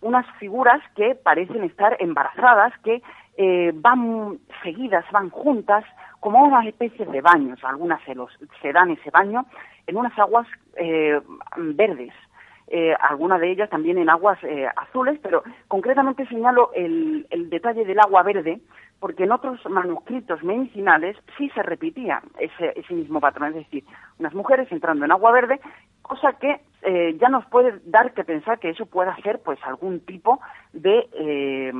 [0.00, 3.02] unas figuras que parecen estar embarazadas, que
[3.36, 5.84] eh, van seguidas, van juntas,
[6.20, 7.62] como unas especies de baños.
[7.64, 8.30] Algunas se, los,
[8.60, 9.46] se dan ese baño
[9.86, 11.20] en unas aguas eh,
[11.56, 12.12] verdes,
[12.68, 18.00] eh, algunas de ellas también en aguas eh, azules, pero concretamente señalo el, detalle del
[18.00, 18.60] agua verde,
[18.98, 23.84] porque en otros manuscritos medicinales sí se repetía ese, ese mismo patrón, es decir,
[24.18, 25.60] unas mujeres entrando en agua verde,
[26.02, 30.00] cosa que eh, ya nos puede dar que pensar que eso pueda ser pues algún
[30.00, 30.40] tipo
[30.72, 31.72] de, eh,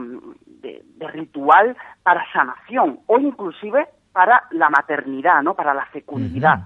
[0.47, 5.55] de, de ritual para sanación o inclusive para la maternidad, ¿no?
[5.55, 6.65] Para la fecundidad.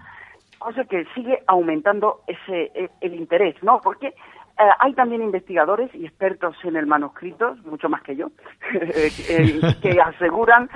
[0.58, 3.80] Cosa que sigue aumentando ese el, el interés, ¿no?
[3.80, 4.08] Porque
[4.58, 8.30] eh, hay también investigadores y expertos en el manuscrito, mucho más que yo,
[8.74, 10.68] eh, que aseguran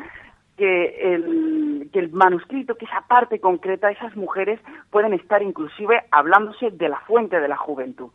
[0.61, 6.71] que el, que el manuscrito, que esa parte concreta, esas mujeres pueden estar inclusive hablándose
[6.71, 8.11] de la fuente de la juventud.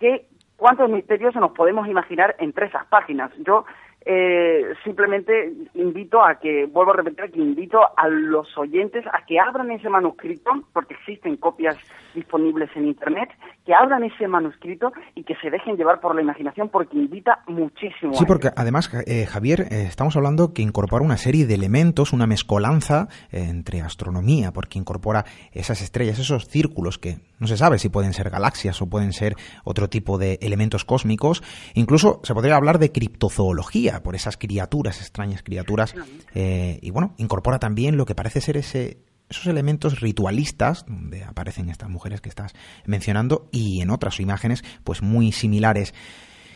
[0.00, 0.26] Que
[0.56, 3.30] cuántos misterios nos podemos imaginar entre esas páginas.
[3.46, 3.64] Yo
[4.06, 9.38] eh, simplemente invito a que, vuelvo a repetir, que invito a los oyentes a que
[9.40, 11.76] abran ese manuscrito, porque existen copias
[12.14, 13.30] disponibles en Internet,
[13.64, 18.14] que abran ese manuscrito y que se dejen llevar por la imaginación, porque invita muchísimo.
[18.14, 18.54] Sí, a porque ello.
[18.56, 23.46] además, eh, Javier, eh, estamos hablando que incorpora una serie de elementos, una mezcolanza eh,
[23.48, 28.30] entre astronomía, porque incorpora esas estrellas, esos círculos que no se sabe si pueden ser
[28.30, 31.42] galaxias o pueden ser otro tipo de elementos cósmicos.
[31.74, 35.94] Incluso se podría hablar de criptozoología por esas criaturas, extrañas criaturas.
[36.34, 41.68] Eh, y bueno, incorpora también lo que parece ser ese esos elementos ritualistas, donde aparecen
[41.68, 42.52] estas mujeres que estás
[42.86, 45.92] mencionando, y en otras imágenes, pues muy similares.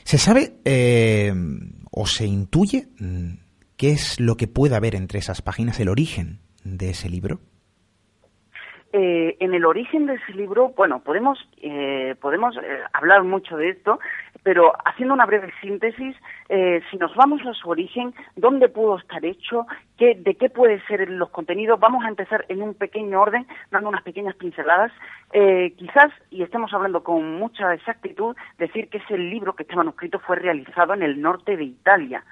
[0.05, 1.35] ¿Se sabe eh,
[1.91, 3.33] o se intuye mm,
[3.77, 7.41] qué es lo que puede haber entre esas páginas, el origen de ese libro?
[8.91, 13.69] Eh, en el origen de ese libro, bueno, podemos, eh, podemos eh, hablar mucho de
[13.69, 14.01] esto,
[14.43, 16.17] pero haciendo una breve síntesis,
[16.91, 19.67] si nos vamos a su origen, dónde pudo estar hecho,
[19.99, 23.91] qué, de qué pueden ser los contenidos, vamos a empezar en un pequeño orden, dando
[23.91, 24.91] unas pequeñas pinceladas.
[25.77, 30.37] quizás, y estemos hablando con mucha exactitud, decir que ese libro, que este manuscrito fue
[30.37, 32.25] realizado en el norte de Italia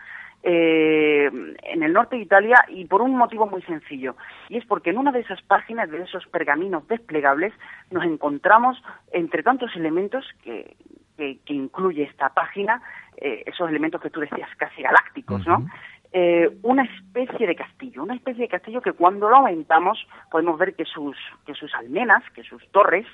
[0.49, 1.29] eh,
[1.65, 4.15] en el norte de Italia y por un motivo muy sencillo.
[4.49, 7.53] Y es porque en una de esas páginas, de esos pergaminos desplegables,
[7.91, 8.81] nos encontramos,
[9.11, 10.77] entre tantos elementos que,
[11.17, 12.81] que, incluye esta página,
[13.17, 15.67] eh, esos elementos que tú decías casi galácticos, ¿no?
[16.13, 19.99] Eh, una especie de castillo, una especie de castillo que cuando lo aumentamos
[20.31, 23.07] podemos ver que sus, que sus almenas, que sus torres,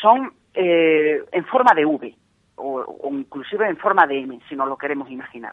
[0.00, 2.16] son eh, en forma de V
[2.56, 5.52] o, o, inclusive en forma de M, si no lo queremos imaginar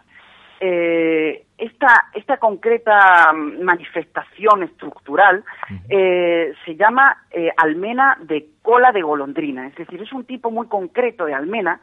[0.59, 5.43] eh, esta, esta concreta manifestación estructural
[5.89, 10.67] eh, se llama eh, almena de cola de golondrina, es decir, es un tipo muy
[10.67, 11.79] concreto de almena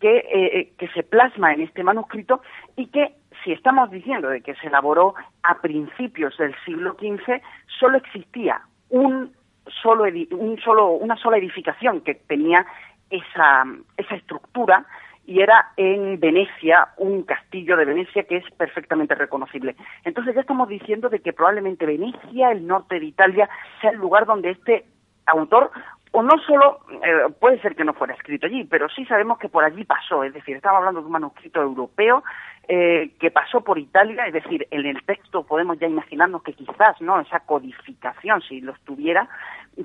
[0.00, 2.42] que, eh, que se plasma en este manuscrito
[2.76, 7.40] y que, si estamos diciendo de que se elaboró a principios del siglo XV,
[7.78, 9.32] solo existía un
[9.82, 12.66] solo, un solo, una sola edificación que tenía
[13.10, 13.64] esa,
[13.96, 14.86] esa estructura
[15.30, 19.76] y era en Venecia, un castillo de Venecia que es perfectamente reconocible.
[20.04, 23.48] Entonces ya estamos diciendo de que probablemente Venecia, el norte de Italia,
[23.80, 24.86] sea el lugar donde este
[25.26, 25.70] autor
[26.12, 29.48] o no solo, eh, puede ser que no fuera escrito allí, pero sí sabemos que
[29.48, 32.24] por allí pasó, es decir, estamos hablando de un manuscrito europeo
[32.66, 37.00] eh, que pasó por Italia, es decir, en el texto podemos ya imaginarnos que quizás,
[37.00, 39.28] ¿no?, esa codificación, si lo estuviera,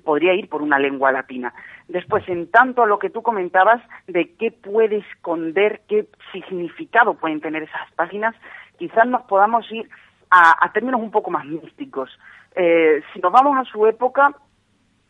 [0.04, 1.54] podría ir por una lengua latina.
[1.88, 7.40] Después, en tanto a lo que tú comentabas de qué puede esconder, qué significado pueden
[7.40, 8.36] tener esas páginas,
[8.78, 9.88] quizás nos podamos ir
[10.32, 12.10] a, términos un poco más místicos.
[12.56, 14.34] Eh, si nos vamos a su época,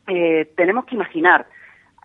[0.07, 1.47] eh, tenemos que imaginar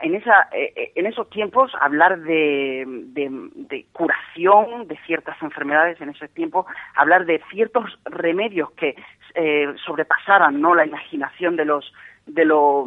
[0.03, 6.11] en, esa, eh, eh, en esos tiempos hablar de, de, curación de ciertas enfermedades en
[6.11, 8.97] esos tiempos, hablar de ciertos remedios que
[9.35, 11.93] eh, sobrepasaran no la imaginación de los
[12.27, 12.87] de, los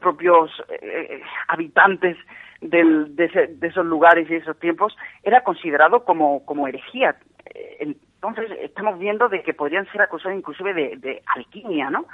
[0.00, 0.50] propios
[1.46, 2.16] habitantes
[2.60, 7.16] del, de, esos lugares y esos tiempos era considerado como, como herejía.
[7.78, 12.06] Entonces estamos viendo de que podrían ser acusados inclusive de, de alquimia, ¿no?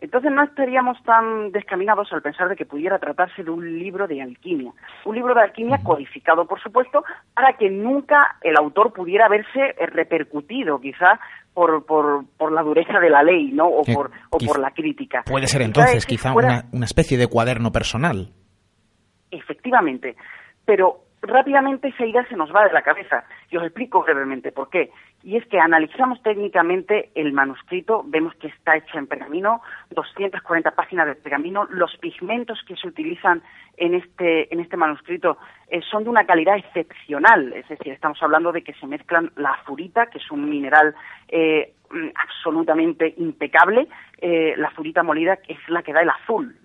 [0.00, 4.22] Entonces no estaríamos tan descaminados al pensar de que pudiera tratarse de un libro de
[4.22, 4.72] alquimia.
[5.04, 7.02] Un libro de alquimia codificado, por supuesto,
[7.34, 11.18] para que nunca el autor pudiera verse eh, repercutido, quizá
[11.52, 13.66] por, por, por la dureza de la ley, ¿no?
[13.66, 15.24] O, por, o por la crítica.
[15.26, 18.28] Puede ser entonces quizá una, una especie de cuaderno personal.
[19.32, 20.14] Efectivamente.
[20.64, 23.24] Pero rápidamente esa idea se nos va de la cabeza.
[23.50, 24.90] Y os explico brevemente por qué.
[25.22, 31.06] Y es que analizamos técnicamente el manuscrito, vemos que está hecho en pergamino, 240 páginas
[31.06, 33.42] de pergamino, los pigmentos que se utilizan
[33.76, 35.38] en este, en este manuscrito
[35.68, 39.50] eh, son de una calidad excepcional, es decir, estamos hablando de que se mezclan la
[39.50, 40.94] azurita, que es un mineral
[41.28, 43.88] eh, mm, absolutamente impecable,
[44.20, 46.56] eh, la azurita molida que es la que da el azul,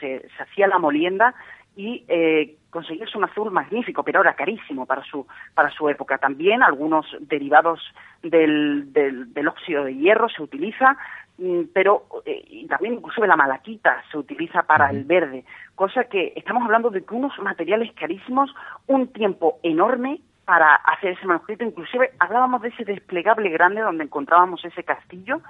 [0.00, 1.36] se, se hacía la molienda
[1.76, 6.18] y eh, conseguirse un azul magnífico, pero era carísimo para su, para su época.
[6.18, 7.80] También algunos derivados
[8.22, 10.96] del, del, óxido de hierro se utiliza,
[11.38, 15.44] mm, pero eh, y también inclusive la malaquita se utiliza para el verde,
[15.74, 18.54] cosa que estamos hablando de que unos materiales carísimos,
[18.86, 24.64] un tiempo enorme para hacer ese manuscrito, inclusive hablábamos de ese desplegable grande donde encontrábamos
[24.64, 25.40] ese castillo,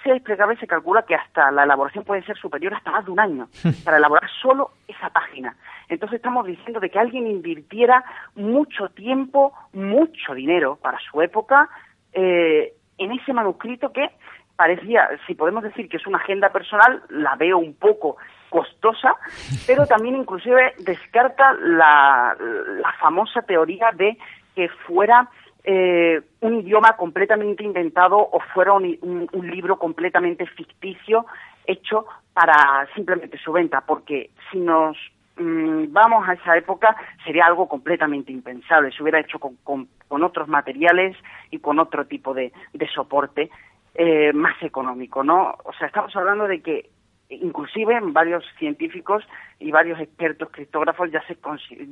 [0.00, 3.20] ese desplegable se calcula que hasta la elaboración puede ser superior hasta más de un
[3.20, 3.48] año
[3.84, 5.56] para elaborar solo esa página.
[5.88, 11.68] Entonces estamos diciendo de que alguien invirtiera mucho tiempo, mucho dinero para su época
[12.12, 14.10] eh, en ese manuscrito que
[14.56, 18.16] parecía, si podemos decir que es una agenda personal, la veo un poco
[18.48, 19.14] costosa,
[19.66, 24.18] pero también inclusive descarta la, la famosa teoría de
[24.54, 25.28] que fuera
[25.64, 31.26] eh, un idioma completamente inventado o fuera un, libro completamente ficticio
[31.66, 34.96] hecho para simplemente su venta, porque si nos
[35.36, 41.16] mm, vamos a esa época sería algo completamente impensable, se hubiera hecho con, otros materiales
[41.50, 42.52] y con otro tipo de,
[42.94, 43.50] soporte
[43.94, 45.54] eh, más económico, ¿no?
[45.64, 46.88] O sea, estamos hablando de que
[47.30, 49.22] inclusive varios científicos
[49.58, 51.36] y varios expertos criptógrafos ya se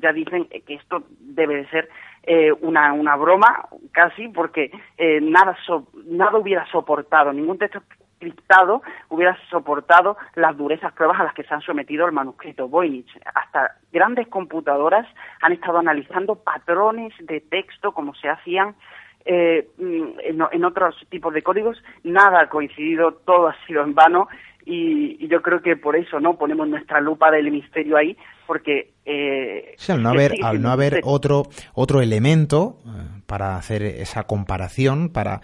[0.01, 1.89] ya dicen que esto debe de ser
[2.23, 5.57] eh, una, broma casi porque eh, nada
[6.07, 7.83] nada hubiera soportado ningún texto
[8.19, 13.11] encriptado hubiera soportado las durezas pruebas a las que se han sometido el manuscrito Voynich.
[13.35, 15.07] Hasta grandes computadoras
[15.43, 18.75] han estado analizando patrones de texto como se hacían
[19.25, 21.83] eh, en, en, otros tipos de códigos.
[22.05, 24.29] Nada ha coincidido, todo ha sido en vano
[24.67, 29.77] y, yo creo que por eso no ponemos nuestra lupa del misterio ahí porque eh,
[29.89, 35.41] al no haber al no haber otro otro elemento eh, para hacer esa comparación para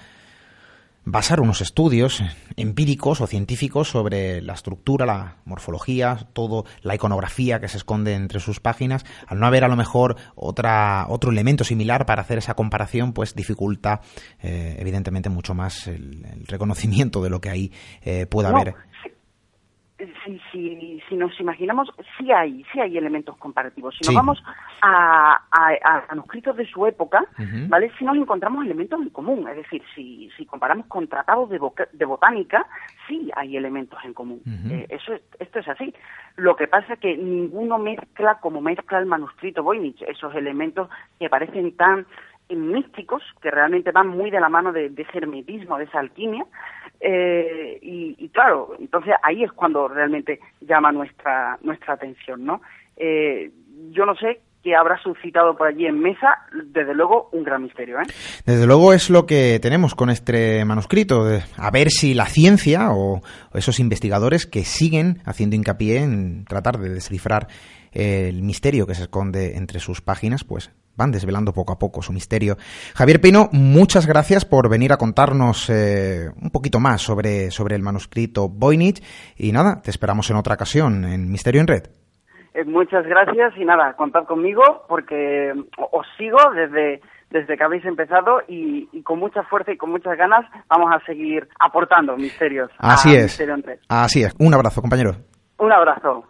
[1.05, 2.22] basar unos estudios
[2.57, 8.40] empíricos o científicos sobre la estructura, la morfología, todo la iconografía que se esconde entre
[8.40, 12.55] sus páginas, al no haber a lo mejor otra, otro elemento similar para hacer esa
[12.55, 14.00] comparación, pues dificulta
[14.40, 17.72] eh, evidentemente mucho más el, reconocimiento de lo que ahí
[18.03, 18.74] eh, pueda haber
[20.24, 23.94] si, si, si, nos imaginamos, sí hay, sí hay elementos comparativos.
[24.00, 24.42] Si nos vamos
[24.82, 27.24] a, a, manuscritos de su época,
[27.68, 27.90] ¿vale?
[27.98, 29.46] Si nos encontramos elementos en común.
[29.48, 31.61] Es decir, si, si comparamos con tratados de,
[31.92, 32.66] de botánica,
[33.07, 34.42] sí hay elementos en común.
[34.70, 35.94] Eh, eso esto es así.
[36.36, 40.88] Lo que pasa es que ninguno mezcla como mezcla el manuscrito Voynich, esos elementos
[41.18, 42.07] que parecen tan
[42.50, 46.44] místicos que realmente van muy de la mano de, ese hermetismo, de esa alquimia.
[47.05, 52.62] Eh, y, claro, entonces ahí es cuando realmente llama nuestra, nuestra atención, ¿no?
[52.96, 53.50] Eh,
[53.90, 57.98] yo no sé qué habrá suscitado por allí en mesa, desde luego un gran misterio.
[57.98, 58.05] ¿eh?
[58.46, 61.24] Desde luego es lo que tenemos con este manuscrito,
[61.57, 63.20] a ver si la ciencia o
[63.53, 67.48] esos investigadores que siguen haciendo hincapié en tratar de descifrar
[67.90, 72.12] el misterio que se esconde entre sus páginas, pues van desvelando poco a poco su
[72.12, 72.57] misterio.
[72.95, 77.82] Javier Pino, muchas gracias por venir a contarnos eh, un poquito más sobre, sobre el
[77.82, 79.03] manuscrito Voynich
[79.36, 81.82] y nada, te esperamos en otra ocasión en Misterio en Red.
[82.55, 85.53] Eh, muchas gracias y nada, contad conmigo porque
[85.90, 90.45] os sigo desde, desde que habéis empezado y, con mucha fuerza y con muchas ganas
[90.68, 92.70] vamos a seguir aportando misterios.
[92.78, 93.43] Así es.
[93.88, 94.34] Así es.
[94.38, 95.12] Un abrazo, compañero.
[95.59, 96.24] Un abrazo.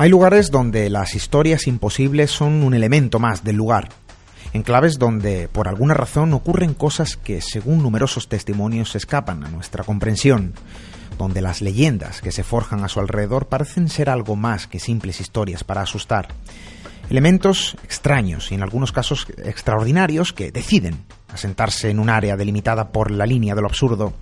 [0.00, 3.90] Hay lugares donde las historias imposibles son un elemento más del lugar,
[4.54, 10.54] enclaves donde por alguna razón ocurren cosas que según numerosos testimonios escapan a nuestra comprensión,
[11.18, 15.20] donde las leyendas que se forjan a su alrededor parecen ser algo más que simples
[15.20, 16.28] historias para asustar.
[17.10, 23.10] Elementos extraños y en algunos casos extraordinarios que deciden asentarse en un área delimitada por
[23.10, 24.14] la línea de lo absurdo.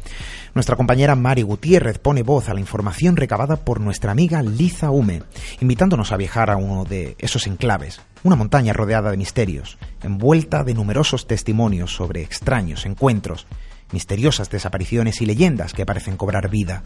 [0.55, 5.23] Nuestra compañera Mari Gutiérrez pone voz a la información recabada por nuestra amiga Liza Hume,
[5.61, 10.75] invitándonos a viajar a uno de esos enclaves, una montaña rodeada de misterios, envuelta de
[10.75, 13.47] numerosos testimonios sobre extraños encuentros,
[13.93, 16.83] misteriosas desapariciones y leyendas que parecen cobrar vida.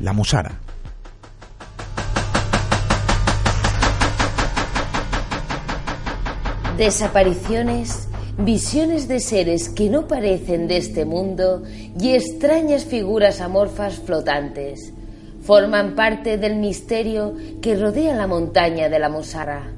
[0.00, 0.60] La Musara.
[6.76, 8.08] Desapariciones,
[8.38, 11.62] visiones de seres que no parecen de este mundo
[11.98, 14.92] y extrañas figuras amorfas flotantes
[15.42, 19.72] forman parte del misterio que rodea la montaña de la Mosara.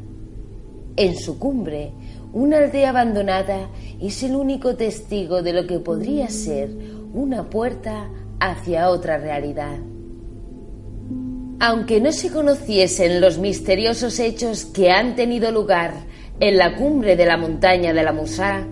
[0.96, 1.92] En su cumbre,
[2.32, 3.68] una aldea abandonada
[4.00, 6.70] es el único testigo de lo que podría ser
[7.12, 9.76] una puerta hacia otra realidad.
[11.58, 15.94] Aunque no se conociesen los misteriosos hechos que han tenido lugar
[16.40, 18.66] en la cumbre de la montaña de la Musara,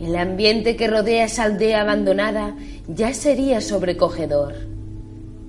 [0.00, 2.54] el ambiente que rodea esa aldea abandonada
[2.86, 4.54] ya sería sobrecogedor.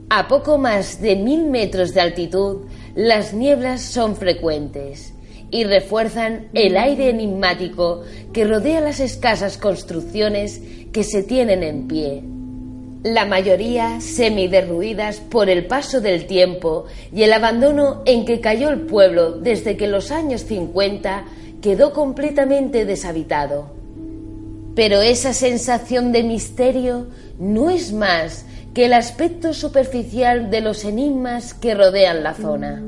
[0.10, 2.66] A poco más de mil metros de altitud,
[2.96, 5.14] las nieblas son frecuentes
[5.52, 10.62] y refuerzan el aire enigmático que rodea las escasas construcciones
[10.92, 12.24] que se tienen en pie.
[13.04, 16.84] La mayoría semiderruidas por el paso del tiempo
[17.14, 21.24] y el abandono en que cayó el pueblo desde que los años 50
[21.62, 23.72] quedó completamente deshabitado.
[24.76, 27.08] Pero esa sensación de misterio
[27.39, 32.84] no es más que el aspecto superficial de los enigmas que rodean la zona.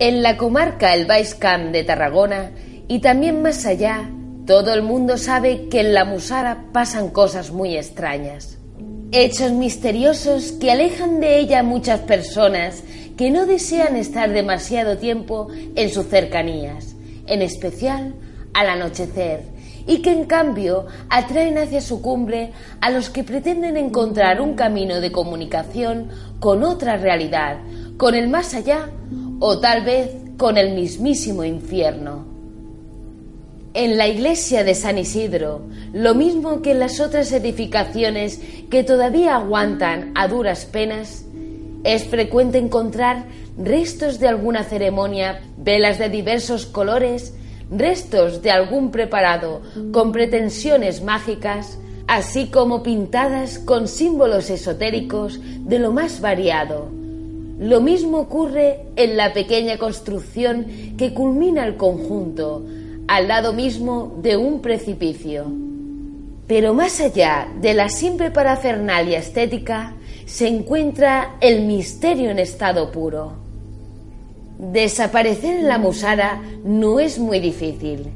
[0.00, 1.06] En la comarca El
[1.38, 2.50] Camp de Tarragona
[2.88, 4.10] y también más allá,
[4.44, 8.55] todo el mundo sabe que en la Musara pasan cosas muy extrañas.
[9.12, 12.82] Hechos misteriosos que alejan de ella a muchas personas
[13.16, 16.96] que no desean estar demasiado tiempo en sus cercanías,
[17.26, 18.14] en especial
[18.52, 19.44] al anochecer,
[19.86, 22.50] y que en cambio atraen hacia su cumbre
[22.80, 26.08] a los que pretenden encontrar un camino de comunicación
[26.40, 27.58] con otra realidad,
[27.96, 28.90] con el más allá
[29.38, 32.35] o tal vez con el mismísimo infierno.
[33.78, 35.60] En la iglesia de San Isidro,
[35.92, 41.26] lo mismo que en las otras edificaciones que todavía aguantan a duras penas,
[41.84, 43.26] es frecuente encontrar
[43.58, 47.34] restos de alguna ceremonia, velas de diversos colores,
[47.70, 49.60] restos de algún preparado
[49.92, 56.88] con pretensiones mágicas, así como pintadas con símbolos esotéricos de lo más variado.
[57.58, 60.66] Lo mismo ocurre en la pequeña construcción
[60.96, 62.64] que culmina el conjunto,
[63.08, 65.46] al lado mismo de un precipicio.
[66.46, 69.94] Pero más allá de la simple parafernalia estética,
[70.26, 73.34] se encuentra el misterio en estado puro.
[74.58, 78.06] Desaparecer en la Musara no es muy difícil.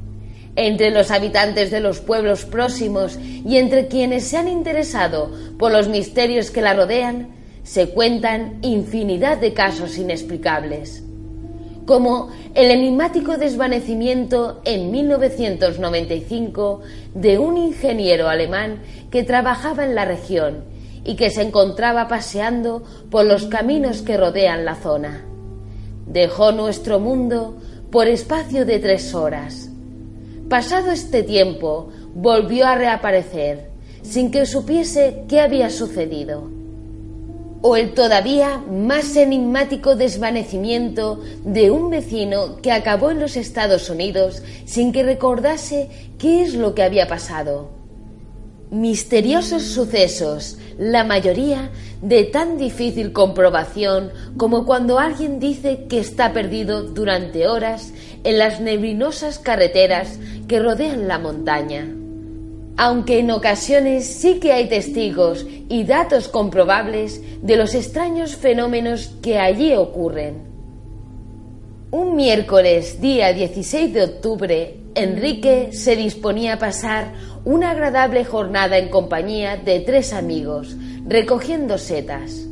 [0.57, 5.89] Entre los habitantes de los pueblos próximos y entre quienes se han interesado por los
[5.89, 7.29] misterios que la rodean,
[7.63, 11.05] se cuentan infinidad de casos inexplicables
[11.91, 16.83] como el enigmático desvanecimiento en 1995
[17.15, 18.81] de un ingeniero alemán
[19.11, 20.63] que trabajaba en la región
[21.05, 25.25] y que se encontraba paseando por los caminos que rodean la zona.
[26.07, 27.57] Dejó nuestro mundo
[27.91, 29.69] por espacio de tres horas.
[30.49, 33.73] Pasado este tiempo, volvió a reaparecer,
[34.03, 36.60] sin que supiese qué había sucedido
[37.63, 44.43] o el todavía más enigmático desvanecimiento de un vecino que acabó en los Estados Unidos
[44.65, 47.71] sin que recordase qué es lo que había pasado.
[48.71, 56.83] Misteriosos sucesos, la mayoría de tan difícil comprobación como cuando alguien dice que está perdido
[56.83, 57.93] durante horas
[58.25, 62.00] en las neblinosas carreteras que rodean la montaña
[62.83, 69.39] aunque en ocasiones sí que hay testigos y datos comprobables de los extraños fenómenos que
[69.39, 70.45] allí ocurren.
[71.91, 77.13] Un miércoles, día 16 de octubre, Enrique se disponía a pasar
[77.45, 80.75] una agradable jornada en compañía de tres amigos,
[81.07, 82.47] recogiendo setas.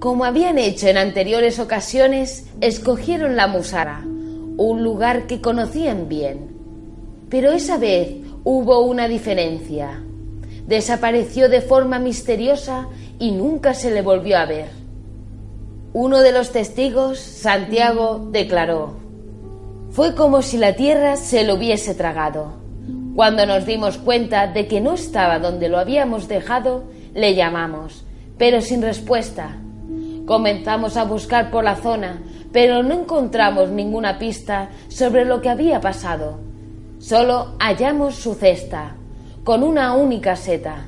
[0.00, 4.04] Como habían hecho en anteriores ocasiones, escogieron la Musara,
[4.56, 6.50] un lugar que conocían bien.
[7.30, 10.02] Pero esa vez Hubo una diferencia.
[10.66, 12.88] Desapareció de forma misteriosa
[13.20, 14.70] y nunca se le volvió a ver.
[15.92, 18.96] Uno de los testigos, Santiago, declaró,
[19.90, 22.54] fue como si la tierra se lo hubiese tragado.
[23.14, 26.82] Cuando nos dimos cuenta de que no estaba donde lo habíamos dejado,
[27.14, 28.04] le llamamos,
[28.38, 29.58] pero sin respuesta.
[30.26, 32.22] Comenzamos a buscar por la zona,
[32.52, 36.51] pero no encontramos ninguna pista sobre lo que había pasado.
[37.02, 38.94] Solo hallamos su cesta,
[39.42, 40.86] con una única seta.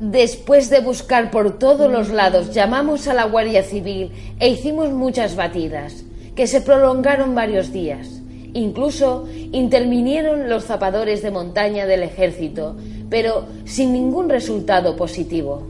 [0.00, 4.10] Después de buscar por todos los lados, llamamos a la Guardia Civil
[4.40, 6.02] e hicimos muchas batidas,
[6.34, 8.22] que se prolongaron varios días.
[8.54, 12.78] Incluso intervinieron los zapadores de montaña del ejército,
[13.10, 15.68] pero sin ningún resultado positivo.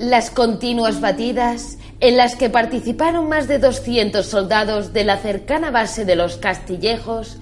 [0.00, 6.04] Las continuas batidas, en las que participaron más de 200 soldados de la cercana base
[6.04, 7.38] de los Castillejos,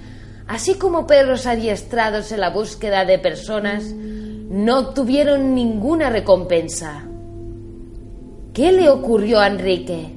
[0.46, 7.04] así como perros adiestrados en la búsqueda de personas, no obtuvieron ninguna recompensa.
[8.52, 10.10] ¿Qué le ocurrió a Enrique?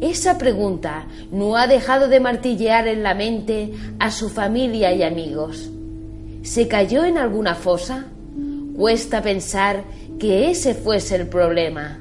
[0.00, 5.70] Esa pregunta no ha dejado de martillear en la mente a su familia y amigos.
[6.42, 8.06] ¿Se cayó en alguna fosa?
[8.76, 9.84] Cuesta pensar
[10.18, 12.00] que ese fuese el problema,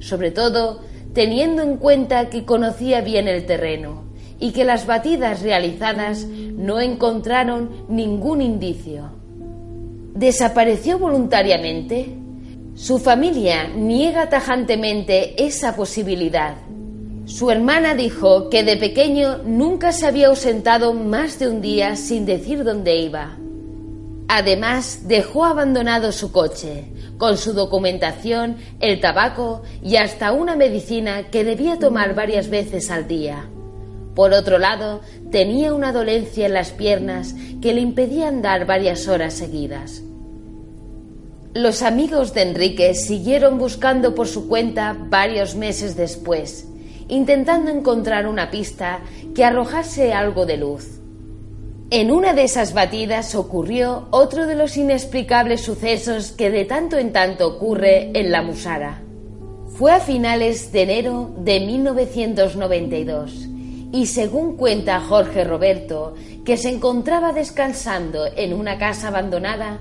[0.00, 0.80] sobre todo
[1.12, 4.03] teniendo en cuenta que conocía bien el terreno
[4.38, 9.10] y que las batidas realizadas no encontraron ningún indicio.
[10.14, 12.16] ¿Desapareció voluntariamente?
[12.74, 16.56] Su familia niega tajantemente esa posibilidad.
[17.26, 22.26] Su hermana dijo que de pequeño nunca se había ausentado más de un día sin
[22.26, 23.38] decir dónde iba.
[24.28, 31.44] Además, dejó abandonado su coche, con su documentación, el tabaco y hasta una medicina que
[31.44, 33.48] debía tomar varias veces al día.
[34.14, 35.00] Por otro lado,
[35.30, 40.02] tenía una dolencia en las piernas que le impedía andar varias horas seguidas.
[41.52, 46.68] Los amigos de Enrique siguieron buscando por su cuenta varios meses después,
[47.08, 49.00] intentando encontrar una pista
[49.34, 51.00] que arrojase algo de luz.
[51.90, 57.12] En una de esas batidas ocurrió otro de los inexplicables sucesos que de tanto en
[57.12, 59.02] tanto ocurre en la Musara.
[59.76, 63.53] Fue a finales de enero de 1992
[63.94, 66.14] y según cuenta Jorge Roberto,
[66.44, 69.78] que se encontraba descansando en una casa abandonada,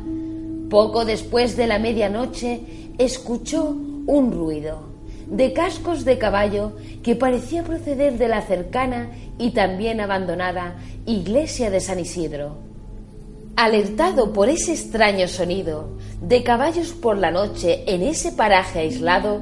[0.69, 2.61] poco después de la medianoche
[2.99, 4.93] escuchó un ruido
[5.25, 9.09] de cascos de caballo que parecía proceder de la cercana
[9.39, 10.75] y también abandonada
[11.07, 12.57] iglesia de San Isidro.
[13.55, 19.41] Alertado por ese extraño sonido de caballos por la noche en ese paraje aislado,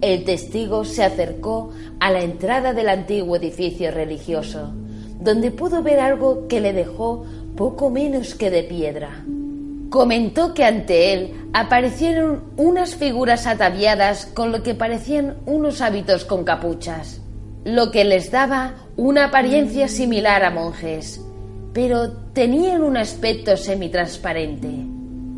[0.00, 4.72] el testigo se acercó a la entrada del antiguo edificio religioso,
[5.20, 7.24] donde pudo ver algo que le dejó
[7.56, 9.24] poco menos que de piedra.
[9.90, 16.44] Comentó que ante él aparecieron unas figuras ataviadas con lo que parecían unos hábitos con
[16.44, 17.20] capuchas,
[17.64, 21.20] lo que les daba una apariencia similar a monjes,
[21.74, 24.68] pero tenían un aspecto semitransparente.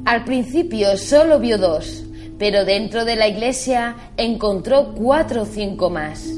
[0.04, 2.04] Al principio solo vio dos,
[2.38, 6.28] pero dentro de la iglesia encontró cuatro o cinco más.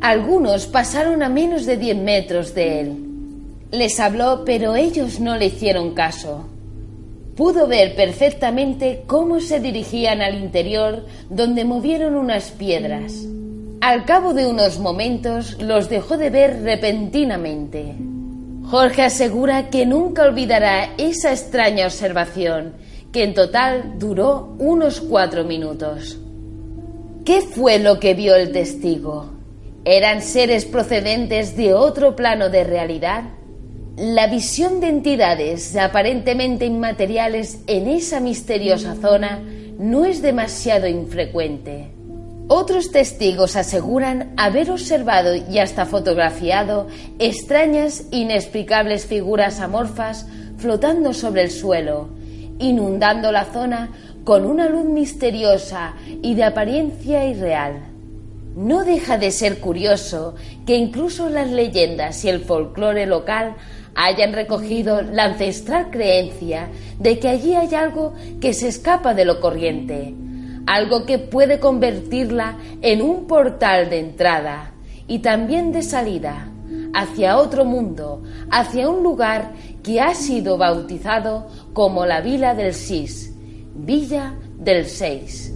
[0.00, 2.96] Algunos pasaron a menos de diez metros de él.
[3.70, 6.46] Les habló, pero ellos no le hicieron caso.
[7.36, 13.14] Pudo ver perfectamente cómo se dirigían al interior donde movieron unas piedras.
[13.80, 17.94] Al cabo de unos momentos los dejó de ver repentinamente.
[18.64, 22.74] Jorge asegura que nunca olvidará esa extraña observación,
[23.12, 26.18] que en total duró unos cuatro minutos.
[27.24, 29.30] ¿Qué fue lo que vio el testigo?
[29.84, 33.24] ¿Eran seres procedentes de otro plano de realidad?
[33.96, 39.42] La visión de entidades aparentemente inmateriales en esa misteriosa zona
[39.78, 41.90] no es demasiado infrecuente.
[42.48, 46.88] Otros testigos aseguran haber observado y hasta fotografiado
[47.18, 52.08] extrañas, inexplicables figuras amorfas flotando sobre el suelo,
[52.62, 53.90] inundando la zona
[54.24, 57.88] con una luz misteriosa y de apariencia irreal.
[58.56, 60.34] No deja de ser curioso
[60.66, 63.56] que incluso las leyendas y el folclore local
[63.94, 69.40] hayan recogido la ancestral creencia de que allí hay algo que se escapa de lo
[69.40, 70.14] corriente,
[70.66, 74.72] algo que puede convertirla en un portal de entrada
[75.06, 76.48] y también de salida
[76.94, 79.52] hacia otro mundo, hacia un lugar
[79.82, 83.34] que ha sido bautizado como la Vila del Sis,
[83.74, 85.52] Villa del Seis.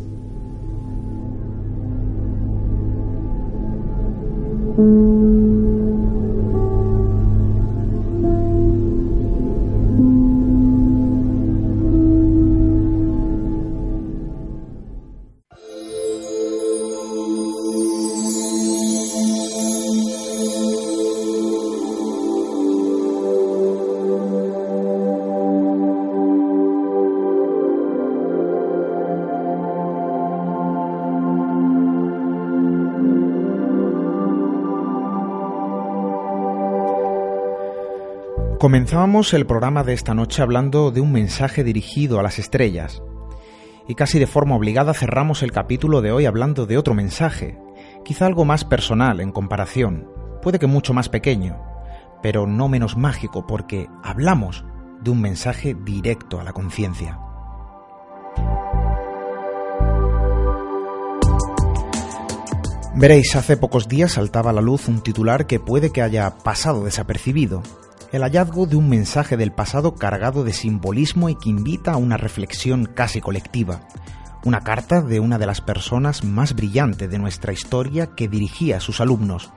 [38.58, 43.02] Comenzábamos el programa de esta noche hablando de un mensaje dirigido a las estrellas.
[43.86, 47.58] Y casi de forma obligada cerramos el capítulo de hoy hablando de otro mensaje,
[48.02, 50.08] quizá algo más personal en comparación,
[50.40, 51.60] puede que mucho más pequeño,
[52.22, 54.64] pero no menos mágico porque hablamos
[55.02, 57.18] de un mensaje directo a la conciencia.
[62.94, 66.86] Veréis, hace pocos días saltaba a la luz un titular que puede que haya pasado
[66.86, 67.62] desapercibido,
[68.12, 72.16] el hallazgo de un mensaje del pasado cargado de simbolismo y que invita a una
[72.16, 73.80] reflexión casi colectiva.
[74.44, 78.80] Una carta de una de las personas más brillantes de nuestra historia que dirigía a
[78.80, 79.52] sus alumnos.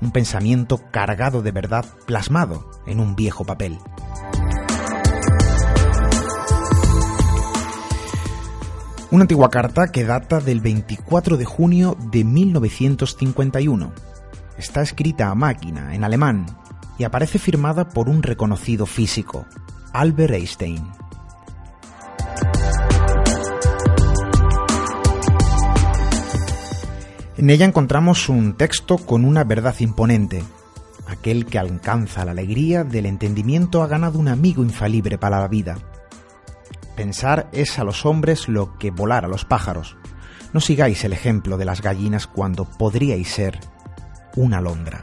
[0.00, 3.78] Un pensamiento cargado de verdad plasmado en un viejo papel.
[9.10, 13.92] Una antigua carta que data del 24 de junio de 1951.
[14.58, 16.46] Está escrita a máquina, en alemán,
[16.98, 19.46] y aparece firmada por un reconocido físico,
[19.92, 20.86] Albert Einstein.
[27.36, 30.42] En ella encontramos un texto con una verdad imponente.
[31.06, 35.76] Aquel que alcanza la alegría del entendimiento ha ganado un amigo infalible para la vida.
[36.96, 39.96] Pensar es a los hombres lo que volar a los pájaros.
[40.54, 43.60] No sigáis el ejemplo de las gallinas cuando podríais ser
[44.34, 45.02] una alondra.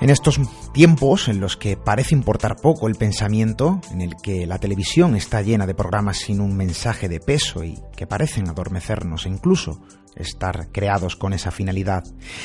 [0.00, 0.40] En estos
[0.72, 5.42] tiempos en los que parece importar poco el pensamiento, en el que la televisión está
[5.42, 9.82] llena de programas sin un mensaje de peso y que parecen adormecernos e incluso
[10.16, 12.02] estar creados con esa finalidad,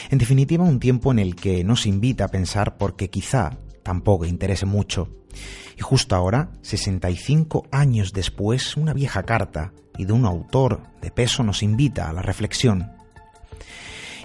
[0.09, 4.65] en definitiva un tiempo en el que nos invita a pensar porque quizá tampoco interese
[4.65, 5.07] mucho.
[5.77, 11.41] Y justo ahora, 65 años después, una vieja carta y de un autor de peso
[11.41, 12.91] nos invita a la reflexión.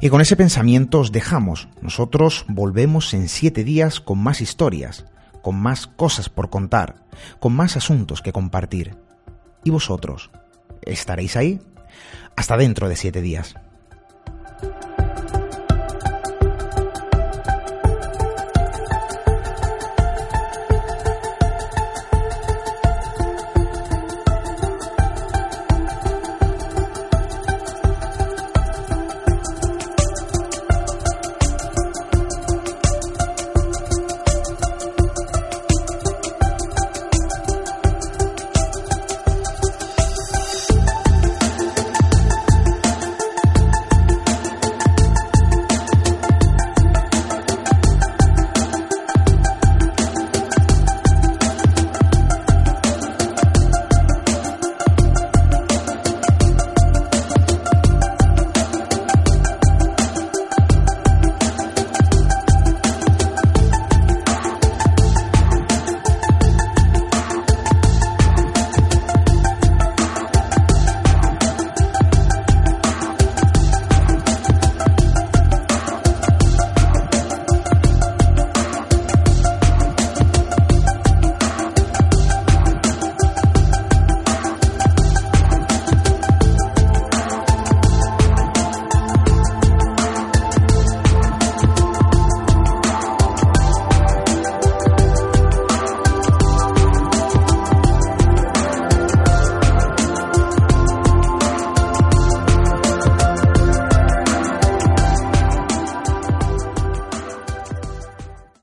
[0.03, 1.69] Y con ese pensamiento os dejamos.
[1.83, 5.05] Nosotros volvemos en siete días con más historias,
[5.43, 7.05] con más cosas por contar,
[7.39, 8.97] con más asuntos que compartir.
[9.63, 10.31] ¿Y vosotros?
[10.83, 11.61] ¿Estaréis ahí?
[12.35, 13.55] Hasta dentro de siete días.